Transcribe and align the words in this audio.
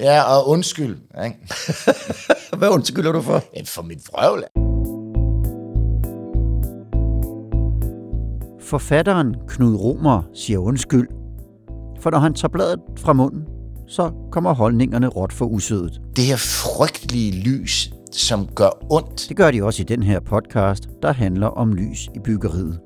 Ja, 0.00 0.22
og 0.22 0.48
undskyld. 0.48 0.96
Ikke? 1.24 1.36
Hvad 2.58 2.68
undskylder 2.68 3.12
du 3.12 3.20
for? 3.20 3.42
Ja, 3.56 3.62
For 3.66 3.82
mit 3.82 3.98
vrøvl. 4.12 4.44
Forfatteren 8.60 9.36
Knud 9.48 9.74
Romer 9.76 10.22
siger 10.34 10.58
undskyld, 10.58 11.08
for 12.00 12.10
når 12.10 12.18
han 12.18 12.34
tager 12.34 12.52
bladet 12.52 12.80
fra 12.98 13.12
munden, 13.12 13.42
så 13.88 14.10
kommer 14.32 14.54
holdningerne 14.54 15.06
råt 15.06 15.32
for 15.32 15.44
usødet. 15.44 16.00
Det 16.16 16.24
her 16.24 16.36
frygtelige 16.36 17.32
lys, 17.32 17.90
som 18.12 18.46
gør 18.54 18.70
ondt. 18.90 19.26
Det 19.28 19.36
gør 19.36 19.50
de 19.50 19.64
også 19.64 19.82
i 19.82 19.84
den 19.84 20.02
her 20.02 20.20
podcast, 20.20 20.88
der 21.02 21.12
handler 21.12 21.46
om 21.46 21.72
lys 21.72 22.08
i 22.14 22.18
byggeriet. 22.24 22.80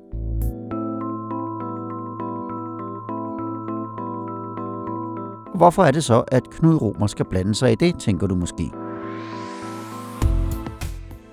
Hvorfor 5.55 5.83
er 5.83 5.91
det 5.91 6.03
så, 6.03 6.23
at 6.27 6.43
Knud 6.49 6.81
Romer 6.81 7.07
skal 7.07 7.25
blande 7.25 7.55
sig 7.55 7.71
i 7.71 7.75
det, 7.75 7.99
tænker 7.99 8.27
du 8.27 8.35
måske. 8.35 8.71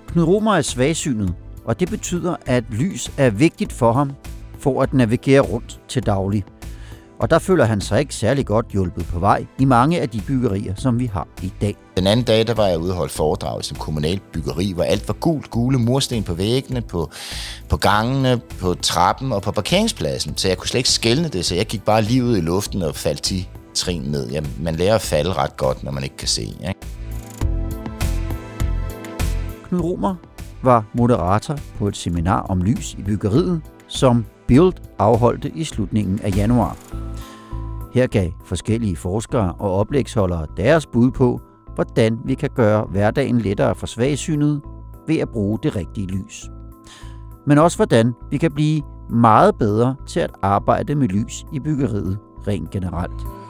Knud 0.07 0.23
Romer 0.23 0.55
er 0.55 0.61
svagsynet, 0.61 1.33
og 1.65 1.79
det 1.79 1.89
betyder, 1.89 2.35
at 2.45 2.63
lys 2.71 3.11
er 3.17 3.29
vigtigt 3.29 3.73
for 3.73 3.93
ham 3.93 4.11
for 4.59 4.81
at 4.81 4.93
navigere 4.93 5.39
rundt 5.39 5.79
til 5.87 6.05
daglig. 6.05 6.43
Og 7.19 7.29
der 7.29 7.39
føler 7.39 7.65
han 7.65 7.81
sig 7.81 7.99
ikke 7.99 8.15
særlig 8.15 8.45
godt 8.45 8.65
hjulpet 8.71 9.05
på 9.05 9.19
vej 9.19 9.45
i 9.59 9.65
mange 9.65 10.01
af 10.01 10.09
de 10.09 10.21
byggerier, 10.27 10.75
som 10.75 10.99
vi 10.99 11.05
har 11.05 11.27
i 11.41 11.53
dag. 11.61 11.75
Den 11.97 12.07
anden 12.07 12.25
dag, 12.25 12.47
der 12.47 12.53
var 12.53 12.67
jeg 12.67 12.79
ude 12.79 12.91
og 12.91 12.97
holde 12.97 13.13
foredrag 13.13 13.63
som 13.63 13.77
kommunal 13.77 14.19
byggeri, 14.33 14.71
hvor 14.71 14.83
alt 14.83 15.07
var 15.07 15.13
gult, 15.13 15.49
gule 15.49 15.77
mursten 15.77 16.23
på 16.23 16.33
væggene, 16.33 16.81
på, 16.81 17.09
på 17.69 17.77
gangene, 17.77 18.41
på 18.59 18.73
trappen 18.73 19.31
og 19.31 19.41
på 19.41 19.51
parkeringspladsen. 19.51 20.37
Så 20.37 20.47
jeg 20.47 20.57
kunne 20.57 20.67
slet 20.67 20.79
ikke 20.79 20.89
skælne 20.89 21.27
det, 21.27 21.45
så 21.45 21.55
jeg 21.55 21.65
gik 21.65 21.85
bare 21.85 22.01
lige 22.01 22.23
ud 22.23 22.37
i 22.37 22.41
luften 22.41 22.81
og 22.81 22.95
faldt 22.95 23.21
til 23.21 23.47
trin 23.73 24.01
ned. 24.01 24.29
Ja, 24.29 24.41
man 24.59 24.75
lærer 24.75 24.95
at 24.95 25.01
falde 25.01 25.33
ret 25.33 25.57
godt, 25.57 25.83
når 25.83 25.91
man 25.91 26.03
ikke 26.03 26.17
kan 26.17 26.27
se. 26.27 26.41
Ikke? 26.41 26.75
Knud 29.63 29.81
Romer 29.81 30.15
var 30.63 30.85
moderator 30.93 31.57
på 31.77 31.87
et 31.87 31.97
seminar 31.97 32.41
om 32.41 32.61
lys 32.61 32.93
i 32.93 33.03
byggeriet, 33.03 33.61
som 33.87 34.25
Build 34.47 34.73
afholdte 34.99 35.51
i 35.55 35.63
slutningen 35.63 36.19
af 36.23 36.35
januar. 36.35 36.77
Her 37.93 38.07
gav 38.07 38.31
forskellige 38.45 38.95
forskere 38.95 39.53
og 39.59 39.73
oplægsholdere 39.73 40.47
deres 40.57 40.85
bud 40.85 41.11
på, 41.11 41.41
hvordan 41.75 42.19
vi 42.25 42.33
kan 42.33 42.49
gøre 42.55 42.85
hverdagen 42.91 43.41
lettere 43.41 43.75
for 43.75 43.87
svagsynede 43.87 44.61
ved 45.07 45.17
at 45.17 45.29
bruge 45.29 45.59
det 45.63 45.75
rigtige 45.75 46.07
lys. 46.07 46.49
Men 47.47 47.57
også 47.57 47.77
hvordan 47.77 48.13
vi 48.31 48.37
kan 48.37 48.51
blive 48.51 48.81
meget 49.09 49.55
bedre 49.55 49.95
til 50.07 50.19
at 50.19 50.31
arbejde 50.41 50.95
med 50.95 51.07
lys 51.07 51.45
i 51.53 51.59
byggeriet 51.59 52.17
rent 52.47 52.69
generelt. 52.69 53.42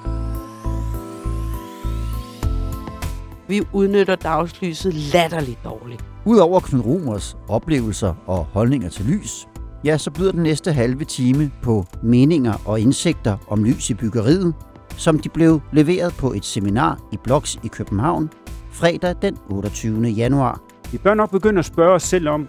Vi 3.47 3.61
udnytter 3.73 4.15
dagslyset 4.15 4.93
latterligt 4.93 5.63
dårligt. 5.63 6.05
Udover 6.25 6.59
Knud 6.59 6.81
Romers 6.85 7.37
oplevelser 7.49 8.13
og 8.25 8.45
holdninger 8.45 8.89
til 8.89 9.05
lys, 9.05 9.47
ja, 9.85 9.97
så 9.97 10.11
byder 10.11 10.31
den 10.31 10.43
næste 10.43 10.73
halve 10.73 11.05
time 11.05 11.51
på 11.61 11.85
meninger 12.03 12.53
og 12.65 12.79
indsigter 12.79 13.37
om 13.47 13.63
lys 13.63 13.89
i 13.89 13.93
byggeriet, 13.93 14.53
som 14.97 15.19
de 15.19 15.29
blev 15.29 15.61
leveret 15.71 16.13
på 16.19 16.33
et 16.33 16.45
seminar 16.45 16.99
i 17.11 17.17
Bloks 17.23 17.59
i 17.63 17.67
København 17.67 18.29
fredag 18.71 19.15
den 19.21 19.37
28. 19.49 20.07
januar. 20.07 20.61
Vi 20.91 20.97
bør 20.97 21.13
nok 21.13 21.31
begynde 21.31 21.59
at 21.59 21.65
spørge 21.65 21.93
os 21.95 22.03
selv 22.03 22.29
om, 22.29 22.47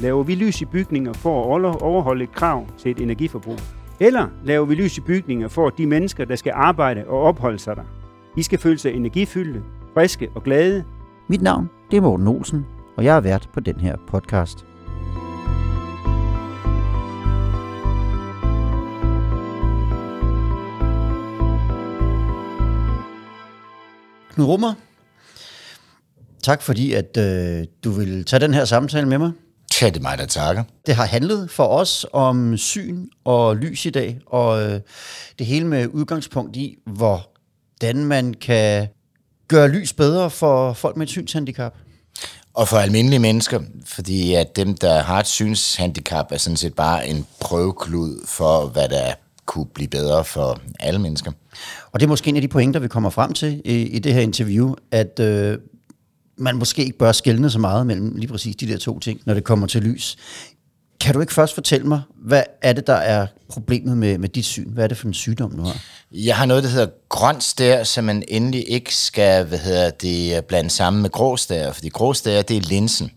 laver 0.00 0.22
vi 0.22 0.34
lys 0.34 0.60
i 0.60 0.64
bygninger 0.64 1.12
for 1.12 1.40
at 1.40 1.46
over- 1.46 1.82
overholde 1.82 2.24
et 2.24 2.32
krav 2.32 2.66
til 2.78 2.90
et 2.90 2.98
energiforbrug? 3.00 3.56
Eller 4.00 4.26
laver 4.44 4.64
vi 4.66 4.74
lys 4.74 4.98
i 4.98 5.00
bygninger 5.00 5.48
for 5.48 5.66
at 5.66 5.72
de 5.78 5.86
mennesker, 5.86 6.24
der 6.24 6.36
skal 6.36 6.52
arbejde 6.54 7.04
og 7.08 7.20
opholde 7.22 7.58
sig 7.58 7.76
der, 7.76 7.82
de 8.36 8.42
skal 8.42 8.58
føle 8.58 8.78
sig 8.78 8.92
energifyldte, 8.94 9.62
friske 9.96 10.28
og 10.34 10.42
glade, 10.42 10.84
Mit 11.28 11.42
navn 11.42 11.68
det 11.90 11.96
er 11.96 12.00
Morten 12.00 12.26
Olsen, 12.26 12.66
og 12.96 13.04
jeg 13.04 13.16
er 13.16 13.20
vært 13.20 13.48
på 13.54 13.60
den 13.60 13.80
her 13.80 13.96
podcast. 14.08 14.58
Knud 24.34 24.46
Rummer, 24.46 24.74
tak 26.42 26.62
fordi 26.62 26.92
at 26.92 27.16
øh, 27.16 27.64
du 27.84 27.90
vil 27.90 28.24
tage 28.24 28.40
den 28.40 28.54
her 28.54 28.64
samtale 28.64 29.08
med 29.08 29.18
mig. 29.18 29.32
Ja, 29.80 29.86
det 29.86 29.96
er 29.96 30.02
mig, 30.02 30.18
der 30.18 30.26
takker. 30.26 30.64
Det 30.86 30.94
har 30.94 31.06
handlet 31.06 31.50
for 31.50 31.64
os 31.64 32.06
om 32.12 32.56
syn 32.56 33.06
og 33.24 33.56
lys 33.56 33.86
i 33.86 33.90
dag, 33.90 34.20
og 34.26 34.62
øh, 34.62 34.80
det 35.38 35.46
hele 35.46 35.66
med 35.66 35.86
udgangspunkt 35.86 36.56
i, 36.56 36.76
hvordan 36.86 38.04
man 38.04 38.34
kan 38.34 38.88
gøre 39.48 39.68
lys 39.68 39.92
bedre 39.92 40.30
for 40.30 40.72
folk 40.72 40.96
med 40.96 41.06
et 41.06 41.10
synshandicap. 41.10 41.74
Og 42.54 42.68
for 42.68 42.76
almindelige 42.76 43.18
mennesker, 43.18 43.60
fordi 43.84 44.34
at 44.34 44.56
dem, 44.56 44.76
der 44.76 45.02
har 45.02 45.20
et 45.20 45.26
synshandicap, 45.26 46.32
er 46.32 46.36
sådan 46.36 46.56
set 46.56 46.74
bare 46.74 47.08
en 47.08 47.26
prøveklud 47.40 48.26
for, 48.26 48.66
hvad 48.66 48.88
der 48.88 49.12
kunne 49.46 49.66
blive 49.66 49.88
bedre 49.88 50.24
for 50.24 50.60
alle 50.80 51.00
mennesker. 51.00 51.32
Og 51.92 52.00
det 52.00 52.06
er 52.06 52.08
måske 52.08 52.28
en 52.28 52.36
af 52.36 52.42
de 52.42 52.48
pointer, 52.48 52.80
vi 52.80 52.88
kommer 52.88 53.10
frem 53.10 53.32
til 53.32 53.62
i, 53.64 53.82
i 53.82 53.98
det 53.98 54.14
her 54.14 54.20
interview, 54.20 54.74
at 54.90 55.20
øh, 55.20 55.58
man 56.36 56.56
måske 56.56 56.84
ikke 56.84 56.98
bør 56.98 57.12
skelne 57.12 57.50
så 57.50 57.58
meget 57.58 57.86
mellem 57.86 58.16
lige 58.16 58.28
præcis 58.28 58.56
de 58.56 58.68
der 58.68 58.78
to 58.78 58.98
ting, 58.98 59.20
når 59.24 59.34
det 59.34 59.44
kommer 59.44 59.66
til 59.66 59.82
lys. 59.82 60.16
Kan 61.06 61.14
du 61.14 61.20
ikke 61.20 61.32
først 61.32 61.54
fortælle 61.54 61.86
mig, 61.86 62.00
hvad 62.24 62.42
er 62.62 62.72
det, 62.72 62.86
der 62.86 62.94
er 62.94 63.26
problemet 63.48 63.98
med, 63.98 64.18
med 64.18 64.28
dit 64.28 64.44
syn? 64.44 64.70
Hvad 64.70 64.84
er 64.84 64.88
det 64.88 64.96
for 64.96 65.06
en 65.06 65.14
sygdom, 65.14 65.56
du 65.56 65.62
har? 65.62 65.76
Jeg 66.12 66.36
har 66.36 66.46
noget, 66.46 66.62
der 66.62 66.68
hedder 66.68 66.86
grøn 67.08 67.40
stær, 67.40 67.84
som 67.84 68.04
man 68.04 68.22
endelig 68.28 68.70
ikke 68.70 68.96
skal 68.96 69.44
hvad 69.44 69.58
hedder 69.58 69.90
det, 69.90 70.44
blande 70.44 70.70
sammen 70.70 71.02
med 71.02 71.10
grå 71.10 71.36
stær, 71.36 71.72
fordi 71.72 71.88
grå 71.88 72.12
stær, 72.12 72.42
det 72.42 72.56
er 72.56 72.60
linsen. 72.60 73.10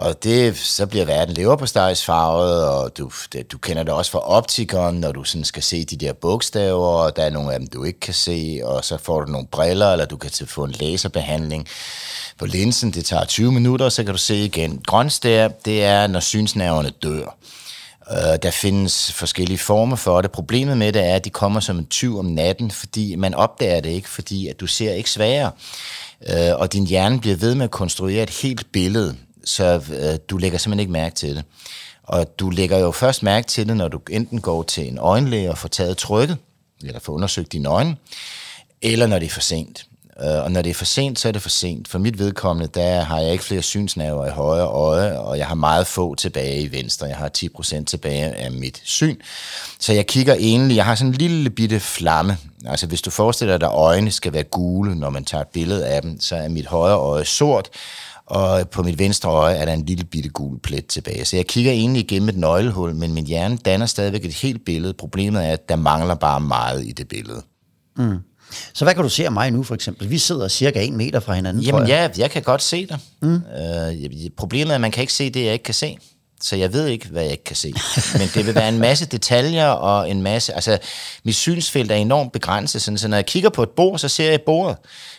Og 0.00 0.22
det, 0.24 0.56
så 0.58 0.86
bliver 0.86 1.04
verden 1.04 1.34
leverpostejsfarvet, 1.34 2.68
og 2.68 2.98
du, 2.98 3.10
det, 3.32 3.52
du 3.52 3.58
kender 3.58 3.82
det 3.82 3.92
også 3.92 4.10
fra 4.10 4.18
optikeren, 4.18 5.00
når 5.00 5.12
du 5.12 5.24
sådan 5.24 5.44
skal 5.44 5.62
se 5.62 5.84
de 5.84 5.96
der 5.96 6.12
bogstaver, 6.12 6.86
og 6.86 7.16
der 7.16 7.22
er 7.22 7.30
nogle 7.30 7.52
af 7.52 7.58
dem, 7.58 7.68
du 7.68 7.84
ikke 7.84 8.00
kan 8.00 8.14
se, 8.14 8.60
og 8.64 8.84
så 8.84 8.98
får 8.98 9.20
du 9.20 9.32
nogle 9.32 9.46
briller, 9.46 9.92
eller 9.92 10.04
du 10.04 10.16
kan 10.16 10.30
til- 10.30 10.46
få 10.46 10.64
en 10.64 10.70
laserbehandling 10.80 11.66
på 12.38 12.46
linsen. 12.46 12.90
Det 12.92 13.04
tager 13.04 13.24
20 13.24 13.52
minutter, 13.52 13.84
og 13.84 13.92
så 13.92 14.04
kan 14.04 14.12
du 14.12 14.18
se 14.18 14.44
igen. 14.44 14.80
Grønstær, 14.86 15.48
det 15.48 15.84
er, 15.84 16.06
når 16.06 16.20
synsnerverne 16.20 16.90
dør. 17.02 17.36
Uh, 18.10 18.36
der 18.42 18.50
findes 18.50 19.12
forskellige 19.12 19.58
former 19.58 19.96
for 19.96 20.20
det. 20.20 20.30
Problemet 20.30 20.78
med 20.78 20.92
det 20.92 21.06
er, 21.06 21.14
at 21.14 21.24
de 21.24 21.30
kommer 21.30 21.60
som 21.60 21.78
en 21.78 21.86
tyv 21.86 22.18
om 22.18 22.24
natten, 22.24 22.70
fordi 22.70 23.14
man 23.16 23.34
opdager 23.34 23.80
det 23.80 23.90
ikke, 23.90 24.08
fordi 24.08 24.48
at 24.48 24.60
du 24.60 24.66
ser 24.66 24.92
ikke 24.92 25.10
sværere. 25.10 25.50
Uh, 26.20 26.60
og 26.60 26.72
din 26.72 26.86
hjerne 26.86 27.20
bliver 27.20 27.36
ved 27.36 27.54
med 27.54 27.64
at 27.64 27.70
konstruere 27.70 28.22
et 28.22 28.30
helt 28.30 28.66
billede, 28.72 29.16
så 29.44 29.82
øh, 29.92 30.18
du 30.30 30.36
lægger 30.36 30.58
simpelthen 30.58 30.80
ikke 30.80 30.92
mærke 30.92 31.14
til 31.14 31.36
det. 31.36 31.44
Og 32.02 32.38
du 32.38 32.50
lægger 32.50 32.78
jo 32.78 32.90
først 32.90 33.22
mærke 33.22 33.46
til 33.46 33.68
det, 33.68 33.76
når 33.76 33.88
du 33.88 34.00
enten 34.10 34.40
går 34.40 34.62
til 34.62 34.88
en 34.88 34.98
øjenlæge 34.98 35.50
og 35.50 35.58
får 35.58 35.68
taget 35.68 35.96
trykket, 35.96 36.38
eller 36.84 37.00
får 37.00 37.12
undersøgt 37.12 37.52
dine 37.52 37.68
øjne, 37.68 37.96
eller 38.82 39.06
når 39.06 39.18
det 39.18 39.26
er 39.26 39.30
for 39.30 39.40
sent. 39.40 39.86
Øh, 40.22 40.44
og 40.44 40.52
når 40.52 40.62
det 40.62 40.70
er 40.70 40.74
for 40.74 40.84
sent, 40.84 41.18
så 41.18 41.28
er 41.28 41.32
det 41.32 41.42
for 41.42 41.48
sent. 41.48 41.88
For 41.88 41.98
mit 41.98 42.18
vedkommende, 42.18 42.70
der 42.74 43.00
har 43.00 43.20
jeg 43.20 43.32
ikke 43.32 43.44
flere 43.44 43.62
synsnaver 43.62 44.26
i 44.26 44.30
højre 44.30 44.66
øje, 44.66 45.18
og 45.18 45.38
jeg 45.38 45.46
har 45.46 45.54
meget 45.54 45.86
få 45.86 46.14
tilbage 46.14 46.60
i 46.60 46.72
venstre. 46.72 47.06
Jeg 47.06 47.16
har 47.16 47.30
10% 47.38 47.84
tilbage 47.84 48.24
af 48.24 48.50
mit 48.52 48.80
syn. 48.84 49.16
Så 49.78 49.92
jeg 49.92 50.06
kigger 50.06 50.34
egentlig, 50.34 50.76
jeg 50.76 50.84
har 50.84 50.94
sådan 50.94 51.12
en 51.12 51.18
lille 51.18 51.50
bitte 51.50 51.80
flamme. 51.80 52.38
Altså 52.66 52.86
hvis 52.86 53.02
du 53.02 53.10
forestiller 53.10 53.58
dig, 53.58 53.68
at 53.68 53.74
øjnene 53.74 54.10
skal 54.10 54.32
være 54.32 54.42
gule, 54.42 54.94
når 54.94 55.10
man 55.10 55.24
tager 55.24 55.42
et 55.42 55.48
billede 55.48 55.86
af 55.86 56.02
dem, 56.02 56.20
så 56.20 56.36
er 56.36 56.48
mit 56.48 56.66
højre 56.66 56.96
øje 56.96 57.24
sort, 57.24 57.68
og 58.30 58.68
på 58.68 58.82
mit 58.82 58.98
venstre 58.98 59.30
øje 59.30 59.54
er 59.54 59.64
der 59.64 59.72
en 59.72 59.86
lille 59.86 60.04
bitte 60.04 60.28
gul 60.28 60.58
plet 60.60 60.86
tilbage. 60.86 61.24
Så 61.24 61.36
jeg 61.36 61.46
kigger 61.46 61.72
egentlig 61.72 62.02
igennem 62.02 62.28
et 62.28 62.36
nøglehul, 62.36 62.94
men 62.94 63.14
min 63.14 63.26
hjerne 63.26 63.56
danner 63.56 63.86
stadigvæk 63.86 64.24
et 64.24 64.34
helt 64.34 64.64
billede. 64.64 64.94
Problemet 64.94 65.46
er, 65.46 65.52
at 65.52 65.68
der 65.68 65.76
mangler 65.76 66.14
bare 66.14 66.40
meget 66.40 66.84
i 66.86 66.92
det 66.92 67.08
billede. 67.08 67.42
Så 68.74 68.84
hvad 68.84 68.94
kan 68.94 69.02
du 69.02 69.08
se 69.08 69.24
af 69.24 69.32
mig 69.32 69.50
nu, 69.50 69.62
for 69.62 69.74
eksempel? 69.74 70.10
Vi 70.10 70.18
sidder 70.18 70.48
cirka 70.48 70.82
en 70.82 70.96
meter 70.96 71.20
fra 71.20 71.34
hinanden, 71.34 71.62
Jamen 71.62 71.80
tror 71.80 71.88
jeg. 71.88 72.10
ja, 72.16 72.22
jeg 72.22 72.30
kan 72.30 72.42
godt 72.42 72.62
se 72.62 72.86
dig. 72.86 72.98
Mm. 73.22 73.34
Øh, 73.34 74.30
problemet 74.36 74.70
er, 74.70 74.74
at 74.74 74.80
man 74.80 74.90
kan 74.90 75.00
ikke 75.00 75.12
se 75.12 75.30
det, 75.30 75.44
jeg 75.44 75.52
ikke 75.52 75.62
kan 75.62 75.74
se. 75.74 75.96
Så 76.42 76.56
jeg 76.56 76.72
ved 76.72 76.86
ikke, 76.86 77.08
hvad 77.08 77.22
jeg 77.22 77.32
ikke 77.32 77.44
kan 77.44 77.56
se. 77.56 77.74
Men 78.18 78.28
det 78.34 78.46
vil 78.46 78.54
være 78.54 78.68
en 78.68 78.78
masse 78.78 79.06
detaljer 79.06 79.66
og 79.66 80.10
en 80.10 80.22
masse... 80.22 80.54
Altså, 80.54 80.78
mit 81.24 81.34
synsfelt 81.34 81.90
er 81.90 81.96
enormt 81.96 82.32
begrænset, 82.32 82.82
sådan, 82.82 82.98
så 82.98 83.08
når 83.08 83.16
jeg 83.16 83.26
kigger 83.26 83.50
på 83.50 83.62
et 83.62 83.70
bord, 83.70 83.98
så 83.98 84.08
ser 84.08 84.30
jeg 84.30 84.40
bordet. 84.46 84.76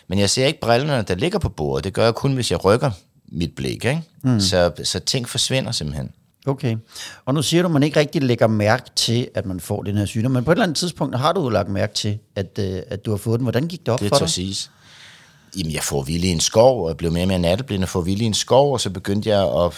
Men 0.08 0.18
jeg 0.18 0.30
ser 0.30 0.46
ikke 0.46 0.60
brillerne, 0.60 1.02
der 1.02 1.14
ligger 1.14 1.38
på 1.38 1.48
bordet. 1.48 1.84
Det 1.84 1.92
gør 1.92 2.04
jeg 2.04 2.14
kun, 2.14 2.32
hvis 2.34 2.50
jeg 2.50 2.64
rykker 2.64 2.90
mit 3.32 3.54
blik. 3.56 3.84
Ikke? 3.84 4.02
Mm. 4.22 4.40
Så, 4.40 4.72
så 4.84 5.00
ting 5.00 5.28
forsvinder 5.28 5.72
simpelthen. 5.72 6.10
Okay. 6.46 6.76
Og 7.24 7.34
nu 7.34 7.42
siger 7.42 7.62
du, 7.62 7.68
at 7.68 7.72
man 7.72 7.82
ikke 7.82 8.00
rigtig 8.00 8.22
lægger 8.22 8.46
mærke 8.46 8.84
til, 8.96 9.28
at 9.34 9.46
man 9.46 9.60
får 9.60 9.82
den 9.82 9.96
her 9.96 10.06
sygdom. 10.06 10.30
Men 10.30 10.44
på 10.44 10.50
et 10.50 10.54
eller 10.54 10.62
andet 10.62 10.76
tidspunkt 10.76 11.18
har 11.18 11.32
du 11.32 11.48
lagt 11.48 11.68
mærke 11.68 11.94
til, 11.94 12.18
at, 12.36 12.58
øh, 12.58 12.82
at 12.90 13.04
du 13.04 13.10
har 13.10 13.18
fået 13.18 13.38
den. 13.40 13.44
Hvordan 13.44 13.68
gik 13.68 13.80
det 13.80 13.88
op 13.88 14.00
Det 14.00 14.08
for 14.08 14.18
dig? 14.18 14.30
siges. 14.30 14.70
Jamen, 15.56 15.72
jeg 15.72 15.82
får 15.82 16.02
vildt 16.02 16.24
i 16.24 16.28
en 16.28 16.40
skov, 16.40 16.82
og 16.82 16.88
jeg 16.88 16.96
blev 16.96 17.12
mere 17.12 17.24
og 17.24 17.28
mere 17.28 17.38
natteblind 17.38 17.82
og 17.82 17.88
får 17.88 18.00
vildt 18.00 18.22
i 18.22 18.24
en 18.24 18.34
skov, 18.34 18.72
og 18.72 18.80
så 18.80 18.90
begyndte 18.90 19.28
jeg 19.28 19.42
at... 19.42 19.72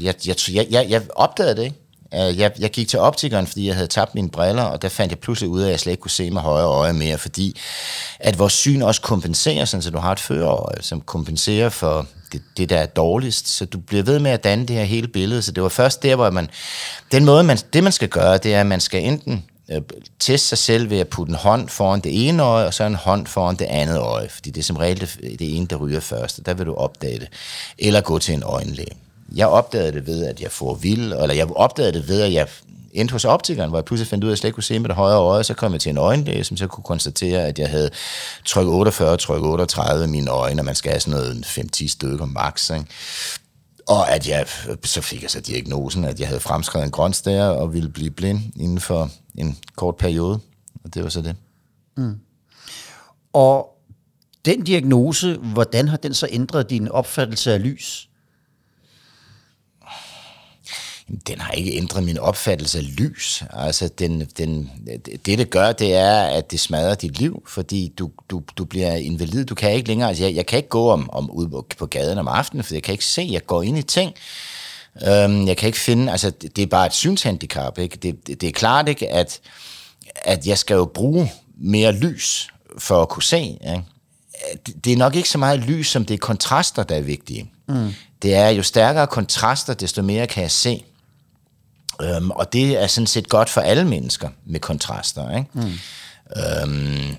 Jeg, 0.00 0.14
jeg, 0.26 0.36
jeg, 0.52 0.66
jeg, 0.70 0.86
jeg 0.90 1.02
opdagede 1.16 1.56
det 1.56 1.64
ikke. 1.64 1.76
Øh, 2.14 2.38
jeg, 2.38 2.52
jeg 2.58 2.70
gik 2.70 2.88
til 2.88 2.98
optikeren, 2.98 3.46
fordi 3.46 3.66
jeg 3.66 3.74
havde 3.74 3.88
tabt 3.88 4.14
mine 4.14 4.30
briller, 4.30 4.62
og 4.62 4.82
der 4.82 4.88
fandt 4.88 5.10
jeg 5.10 5.18
pludselig 5.18 5.50
ud 5.50 5.60
af, 5.60 5.66
at 5.66 5.70
jeg 5.70 5.80
slet 5.80 5.92
ikke 5.92 6.00
kunne 6.00 6.10
se 6.10 6.30
med 6.30 6.40
højre 6.40 6.66
øje 6.66 6.92
mere, 6.92 7.18
fordi 7.18 7.56
at 8.18 8.38
vores 8.38 8.52
syn 8.52 8.82
også 8.82 9.00
kompenserer, 9.00 9.64
sådan, 9.64 9.82
så 9.82 9.90
du 9.90 9.98
har 9.98 10.12
et 10.12 10.20
førerøje, 10.20 10.82
som 10.82 11.00
kompenserer 11.00 11.68
for 11.68 12.06
det, 12.32 12.42
det, 12.56 12.70
der 12.70 12.76
er 12.76 12.86
dårligst. 12.86 13.48
Så 13.48 13.64
du 13.64 13.78
bliver 13.78 14.02
ved 14.02 14.18
med 14.18 14.30
at 14.30 14.44
danne 14.44 14.66
det 14.66 14.76
her 14.76 14.84
hele 14.84 15.08
billede. 15.08 15.42
Så 15.42 15.52
det 15.52 15.62
var 15.62 15.68
først 15.68 16.02
der, 16.02 16.16
hvor 16.16 16.30
man... 16.30 16.50
Den 17.12 17.24
måde, 17.24 17.44
man, 17.44 17.58
det 17.72 17.82
man 17.82 17.92
skal 17.92 18.08
gøre, 18.08 18.38
det 18.38 18.54
er, 18.54 18.60
at 18.60 18.66
man 18.66 18.80
skal 18.80 19.04
enten 19.04 19.44
øh, 19.70 19.82
teste 20.18 20.48
sig 20.48 20.58
selv 20.58 20.90
ved 20.90 20.98
at 20.98 21.08
putte 21.08 21.30
en 21.30 21.36
hånd 21.36 21.68
foran 21.68 22.00
det 22.00 22.28
ene 22.28 22.42
øje, 22.42 22.66
og 22.66 22.74
så 22.74 22.84
en 22.84 22.94
hånd 22.94 23.26
foran 23.26 23.56
det 23.56 23.64
andet 23.64 23.98
øje, 23.98 24.28
fordi 24.28 24.50
det 24.50 24.60
er 24.60 24.64
som 24.64 24.76
regel 24.76 25.00
det, 25.00 25.18
det 25.38 25.56
ene, 25.56 25.66
der 25.66 25.76
ryger 25.76 26.00
først, 26.00 26.38
og 26.38 26.46
der 26.46 26.54
vil 26.54 26.66
du 26.66 26.74
opdage 26.74 27.18
det. 27.18 27.28
Eller 27.78 28.00
gå 28.00 28.18
til 28.18 28.34
en 28.34 28.42
øjenlæge. 28.42 28.96
Jeg 29.34 29.46
opdagede 29.46 29.92
det 29.92 30.06
ved, 30.06 30.26
at 30.26 30.40
jeg 30.40 30.50
får 30.50 30.74
vild, 30.74 31.12
eller 31.12 31.34
jeg 31.34 31.56
opdagede 31.56 31.92
det 31.92 32.08
ved, 32.08 32.20
at 32.20 32.32
jeg 32.32 32.48
endte 32.92 33.12
hos 33.12 33.24
optikeren, 33.24 33.68
hvor 33.68 33.78
jeg 33.78 33.84
pludselig 33.84 34.08
fandt 34.08 34.24
ud 34.24 34.28
af, 34.28 34.30
at 34.30 34.32
jeg 34.32 34.38
slet 34.38 34.48
ikke 34.48 34.54
kunne 34.54 34.64
se 34.64 34.78
med 34.78 34.88
det 34.88 34.96
højre 34.96 35.18
øje, 35.18 35.44
så 35.44 35.54
kom 35.54 35.72
jeg 35.72 35.80
til 35.80 35.90
en 35.90 35.98
øjenlæge, 35.98 36.44
som 36.44 36.56
så 36.56 36.66
kunne 36.66 36.84
konstatere, 36.84 37.46
at 37.46 37.58
jeg 37.58 37.68
havde 37.68 37.90
tryk 38.46 38.66
48, 38.66 39.16
tryk 39.16 39.42
38 39.42 40.04
i 40.04 40.08
mine 40.08 40.30
øjne, 40.30 40.60
og 40.60 40.64
man 40.64 40.74
skal 40.74 40.90
have 40.90 41.00
sådan 41.00 41.20
noget 41.20 41.46
5-10 41.46 41.88
stykker 41.88 42.26
max. 42.26 42.70
Ikke? 42.70 42.84
Og 43.86 44.10
at 44.10 44.28
jeg, 44.28 44.46
så 44.84 45.00
fik 45.00 45.22
jeg 45.22 45.30
så 45.30 45.40
diagnosen, 45.40 46.04
at 46.04 46.20
jeg 46.20 46.28
havde 46.28 46.40
fremskrevet 46.40 46.84
en 46.84 46.90
grønstær 46.90 47.44
og 47.44 47.74
ville 47.74 47.88
blive 47.88 48.10
blind 48.10 48.40
inden 48.56 48.80
for 48.80 49.10
en 49.34 49.58
kort 49.76 49.96
periode. 49.96 50.40
Og 50.84 50.94
det 50.94 51.02
var 51.02 51.08
så 51.08 51.20
det. 51.20 51.36
Og 53.32 53.76
den 54.44 54.64
diagnose, 54.64 55.36
hvordan 55.36 55.88
har 55.88 55.96
den 55.96 56.14
så 56.14 56.28
ændret 56.30 56.70
din 56.70 56.88
opfattelse 56.88 57.52
af 57.52 57.62
lys? 57.62 58.06
Den 61.26 61.40
har 61.40 61.52
ikke 61.52 61.76
ændret 61.76 62.04
min 62.04 62.18
opfattelse 62.18 62.78
af 62.78 62.96
lys. 62.96 63.42
Altså, 63.50 63.88
den, 63.88 64.20
den, 64.20 64.70
det, 65.06 65.26
det 65.26 65.50
gør, 65.50 65.72
det 65.72 65.94
er, 65.94 66.22
at 66.22 66.50
det 66.50 66.60
smadrer 66.60 66.94
dit 66.94 67.18
liv, 67.18 67.42
fordi 67.46 67.92
du, 67.98 68.10
du, 68.30 68.42
du 68.56 68.64
bliver 68.64 68.94
invalid. 68.94 69.44
Du 69.44 69.54
kan 69.54 69.72
ikke 69.72 69.88
længere, 69.88 70.08
altså 70.08 70.24
jeg, 70.24 70.34
jeg 70.34 70.46
kan 70.46 70.56
ikke 70.56 70.68
gå 70.68 70.90
om, 70.90 71.10
om 71.10 71.30
ud 71.30 71.62
på 71.78 71.86
gaden 71.86 72.18
om 72.18 72.28
aftenen, 72.28 72.64
for 72.64 72.74
jeg 72.74 72.82
kan 72.82 72.92
ikke 72.92 73.04
se, 73.04 73.28
jeg 73.30 73.46
går 73.46 73.62
ind 73.62 73.78
i 73.78 73.82
ting. 73.82 74.14
Øhm, 75.08 75.46
jeg 75.46 75.56
kan 75.56 75.66
ikke 75.66 75.78
finde, 75.78 76.12
altså 76.12 76.30
det, 76.30 76.58
er 76.58 76.66
bare 76.66 76.86
et 76.86 76.92
synshandicap, 76.94 77.78
ikke? 77.78 77.96
Det, 77.96 78.26
det, 78.26 78.40
det 78.40 78.48
er 78.48 78.52
klart 78.52 78.88
ikke, 78.88 79.08
at, 79.08 79.40
at 80.16 80.46
jeg 80.46 80.58
skal 80.58 80.74
jo 80.74 80.84
bruge 80.94 81.32
mere 81.58 81.92
lys 81.92 82.48
for 82.78 83.02
at 83.02 83.08
kunne 83.08 83.22
se, 83.22 83.40
ikke? 83.40 83.82
det- 84.66 84.84
det 84.84 84.92
er 84.92 84.96
nok 84.96 85.16
ikke 85.16 85.28
så 85.28 85.38
meget 85.38 85.58
lys, 85.60 85.88
som 85.88 86.04
det 86.04 86.14
er 86.14 86.18
kontraster, 86.18 86.82
der 86.82 86.96
er 86.96 87.00
vigtige. 87.00 87.50
Mm. 87.68 87.94
Det 88.22 88.34
er 88.34 88.48
jo 88.48 88.62
stærkere 88.62 89.06
kontraster, 89.06 89.74
desto 89.74 90.02
mere 90.02 90.26
kan 90.26 90.42
jeg 90.42 90.50
se. 90.50 90.84
Øhm, 92.02 92.30
og 92.30 92.52
det 92.52 92.82
er 92.82 92.86
sådan 92.86 93.06
set 93.06 93.28
godt 93.28 93.50
for 93.50 93.60
alle 93.60 93.84
mennesker 93.84 94.28
med 94.46 94.60
kontraster. 94.60 95.36
Ikke? 95.36 95.50
Mm. 95.54 95.72
Øhm, 96.42 97.16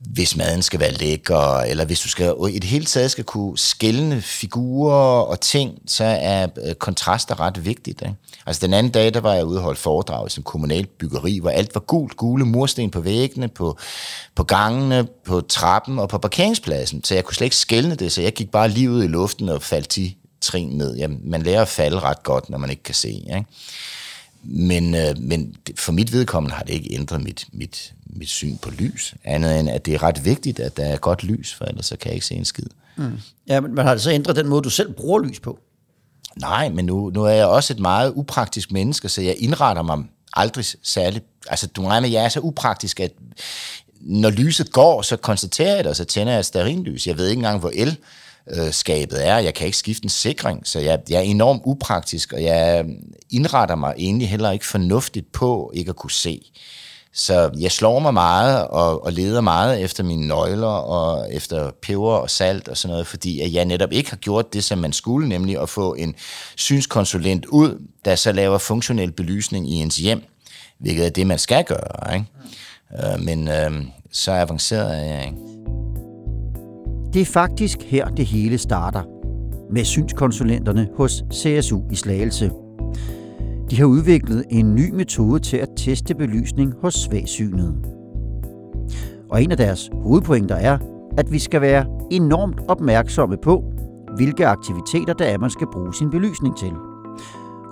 hvis 0.00 0.36
maden 0.36 0.62
skal 0.62 0.80
være 0.80 0.92
lækker, 0.92 1.58
eller 1.58 1.84
hvis 1.84 2.00
du 2.00 2.08
skal 2.08 2.34
i 2.50 2.58
det 2.58 2.70
hele 2.70 2.84
taget 2.84 3.10
skal 3.10 3.24
kunne 3.24 3.58
skælne 3.58 4.22
figurer 4.22 5.20
og 5.22 5.40
ting, 5.40 5.78
så 5.86 6.04
er 6.04 6.46
øh, 6.66 6.74
kontraster 6.74 7.40
ret 7.40 7.64
vigtigt. 7.64 8.02
Ikke? 8.02 8.14
Altså 8.46 8.66
den 8.66 8.74
anden 8.74 8.92
dag, 8.92 9.14
der 9.14 9.20
var 9.20 9.34
jeg 9.34 9.44
ude 9.44 9.58
og 9.58 9.62
holde 9.62 9.78
foredrag 9.78 10.26
i 10.26 10.30
sådan 10.30 10.42
kommunalt 10.42 10.98
byggeri, 10.98 11.38
hvor 11.38 11.50
alt 11.50 11.74
var 11.74 11.80
gult, 11.80 12.16
gule 12.16 12.44
mursten 12.44 12.90
på 12.90 13.00
væggene, 13.00 13.48
på, 13.48 13.78
på 14.34 14.44
gangene, 14.44 15.06
på 15.24 15.40
trappen 15.40 15.98
og 15.98 16.08
på 16.08 16.18
parkeringspladsen, 16.18 17.04
så 17.04 17.14
jeg 17.14 17.24
kunne 17.24 17.34
slet 17.34 17.46
ikke 17.46 17.56
skælne 17.56 17.94
det, 17.94 18.12
så 18.12 18.22
jeg 18.22 18.32
gik 18.32 18.50
bare 18.50 18.68
lige 18.68 18.90
ud 18.90 19.04
i 19.04 19.06
luften 19.06 19.48
og 19.48 19.62
faldt 19.62 19.88
10 19.88 20.16
trin 20.40 20.68
ned. 20.68 20.96
Jamen, 20.96 21.20
man 21.24 21.42
lærer 21.42 21.62
at 21.62 21.68
falde 21.68 22.00
ret 22.00 22.22
godt, 22.22 22.50
når 22.50 22.58
man 22.58 22.70
ikke 22.70 22.82
kan 22.82 22.94
se. 22.94 23.08
Ikke? 23.08 23.44
Men, 24.42 24.94
øh, 24.94 25.18
men 25.18 25.56
for 25.76 25.92
mit 25.92 26.12
vedkommende 26.12 26.54
har 26.54 26.62
det 26.62 26.74
ikke 26.74 26.94
ændret 26.94 27.22
mit, 27.22 27.46
mit, 27.52 27.94
mit 28.06 28.28
syn 28.28 28.56
på 28.56 28.70
lys. 28.70 29.14
Andet 29.24 29.60
end, 29.60 29.70
at 29.70 29.86
det 29.86 29.94
er 29.94 30.02
ret 30.02 30.24
vigtigt, 30.24 30.60
at 30.60 30.76
der 30.76 30.84
er 30.84 30.96
godt 30.96 31.24
lys, 31.24 31.54
for 31.54 31.64
ellers 31.64 31.86
så 31.86 31.96
kan 31.96 32.08
jeg 32.08 32.14
ikke 32.14 32.26
se 32.26 32.34
en 32.34 32.44
skid. 32.44 32.66
Ja, 33.48 33.60
men 33.60 33.74
men 33.74 33.86
har 33.86 33.94
det 33.94 34.02
så 34.02 34.10
ændret 34.10 34.36
den 34.36 34.48
måde, 34.48 34.62
du 34.62 34.70
selv 34.70 34.92
bruger 34.92 35.18
lys 35.18 35.40
på? 35.40 35.58
Nej, 36.36 36.68
men 36.68 36.84
nu, 36.84 37.10
nu 37.10 37.24
er 37.24 37.30
jeg 37.30 37.46
også 37.46 37.72
et 37.72 37.80
meget 37.80 38.12
upraktisk 38.16 38.72
menneske, 38.72 39.08
så 39.08 39.22
jeg 39.22 39.36
indretter 39.38 39.82
mig 39.82 39.98
aldrig 40.32 40.64
særligt. 40.82 41.24
Altså, 41.48 41.66
du 41.66 41.86
regner 41.86 42.08
jeg 42.08 42.24
er 42.24 42.28
så 42.28 42.40
upraktisk, 42.40 43.00
at 43.00 43.12
når 44.00 44.30
lyset 44.30 44.72
går, 44.72 45.02
så 45.02 45.16
konstaterer 45.16 45.74
jeg 45.74 45.84
det, 45.84 45.90
og 45.90 45.96
så 45.96 46.04
tænder 46.04 46.32
jeg 46.32 46.38
et 46.38 46.46
stearinlys. 46.46 47.06
Jeg 47.06 47.16
ved 47.16 47.28
ikke 47.28 47.38
engang, 47.38 47.60
hvor 47.60 47.72
el 47.74 47.96
øh, 48.50 48.72
skabet 48.72 49.26
er. 49.26 49.38
Jeg 49.38 49.54
kan 49.54 49.66
ikke 49.66 49.78
skifte 49.78 50.04
en 50.04 50.10
sikring, 50.10 50.66
så 50.66 50.78
jeg, 50.78 50.98
jeg 51.08 51.16
er 51.16 51.20
enormt 51.20 51.62
upraktisk, 51.64 52.32
og 52.32 52.42
jeg 52.42 52.84
øh, 52.84 52.90
indretter 53.30 53.74
mig 53.74 53.94
egentlig 53.98 54.28
heller 54.28 54.50
ikke 54.50 54.66
fornuftigt 54.66 55.32
på 55.32 55.72
ikke 55.74 55.88
at 55.88 55.96
kunne 55.96 56.10
se. 56.10 56.50
Så 57.12 57.50
jeg 57.58 57.72
slår 57.72 57.98
mig 57.98 58.14
meget 58.14 58.66
og, 58.68 59.04
og 59.04 59.12
leder 59.12 59.40
meget 59.40 59.80
efter 59.80 60.04
mine 60.04 60.26
nøgler 60.26 60.66
og 60.66 61.34
efter 61.34 61.70
peber 61.82 62.12
og 62.12 62.30
salt 62.30 62.68
og 62.68 62.76
sådan 62.76 62.92
noget, 62.92 63.06
fordi 63.06 63.40
at 63.40 63.52
jeg 63.52 63.64
netop 63.64 63.92
ikke 63.92 64.10
har 64.10 64.16
gjort 64.16 64.52
det, 64.52 64.64
som 64.64 64.78
man 64.78 64.92
skulle, 64.92 65.28
nemlig 65.28 65.60
at 65.62 65.68
få 65.68 65.94
en 65.94 66.14
synskonsulent 66.56 67.46
ud, 67.46 67.86
der 68.04 68.14
så 68.14 68.32
laver 68.32 68.58
funktionel 68.58 69.12
belysning 69.12 69.70
i 69.70 69.74
ens 69.74 69.96
hjem, 69.96 70.22
hvilket 70.78 71.06
er 71.06 71.10
det, 71.10 71.26
man 71.26 71.38
skal 71.38 71.64
gøre. 71.64 72.14
Ikke? 72.14 72.26
Øh, 73.14 73.20
men 73.20 73.48
øh, 73.48 73.84
så 74.12 74.32
avanceret 74.32 74.96
er 74.98 75.04
jeg 75.04 75.24
ikke. 75.24 75.59
Det 77.12 77.22
er 77.22 77.26
faktisk 77.26 77.82
her, 77.82 78.08
det 78.08 78.26
hele 78.26 78.58
starter. 78.58 79.02
Med 79.72 79.84
synskonsulenterne 79.84 80.88
hos 80.96 81.24
CSU 81.32 81.80
i 81.90 81.94
Slagelse. 81.94 82.50
De 83.70 83.76
har 83.78 83.84
udviklet 83.84 84.44
en 84.50 84.74
ny 84.74 84.94
metode 84.94 85.40
til 85.40 85.56
at 85.56 85.68
teste 85.76 86.14
belysning 86.14 86.74
hos 86.82 86.94
svagsynet. 86.94 87.74
Og 89.30 89.42
en 89.42 89.50
af 89.50 89.56
deres 89.56 89.90
hovedpointer 89.92 90.54
er, 90.54 90.78
at 91.18 91.32
vi 91.32 91.38
skal 91.38 91.60
være 91.60 91.86
enormt 92.10 92.60
opmærksomme 92.68 93.36
på, 93.42 93.64
hvilke 94.16 94.46
aktiviteter 94.46 95.12
der 95.12 95.24
er, 95.24 95.38
man 95.38 95.50
skal 95.50 95.66
bruge 95.72 95.94
sin 95.94 96.10
belysning 96.10 96.58
til. 96.58 96.72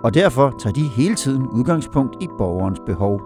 Og 0.04 0.14
derfor 0.14 0.56
tager 0.62 0.74
de 0.74 0.88
hele 1.02 1.14
tiden 1.14 1.46
udgangspunkt 1.46 2.22
i 2.22 2.26
borgerens 2.38 2.80
behov. 2.86 3.20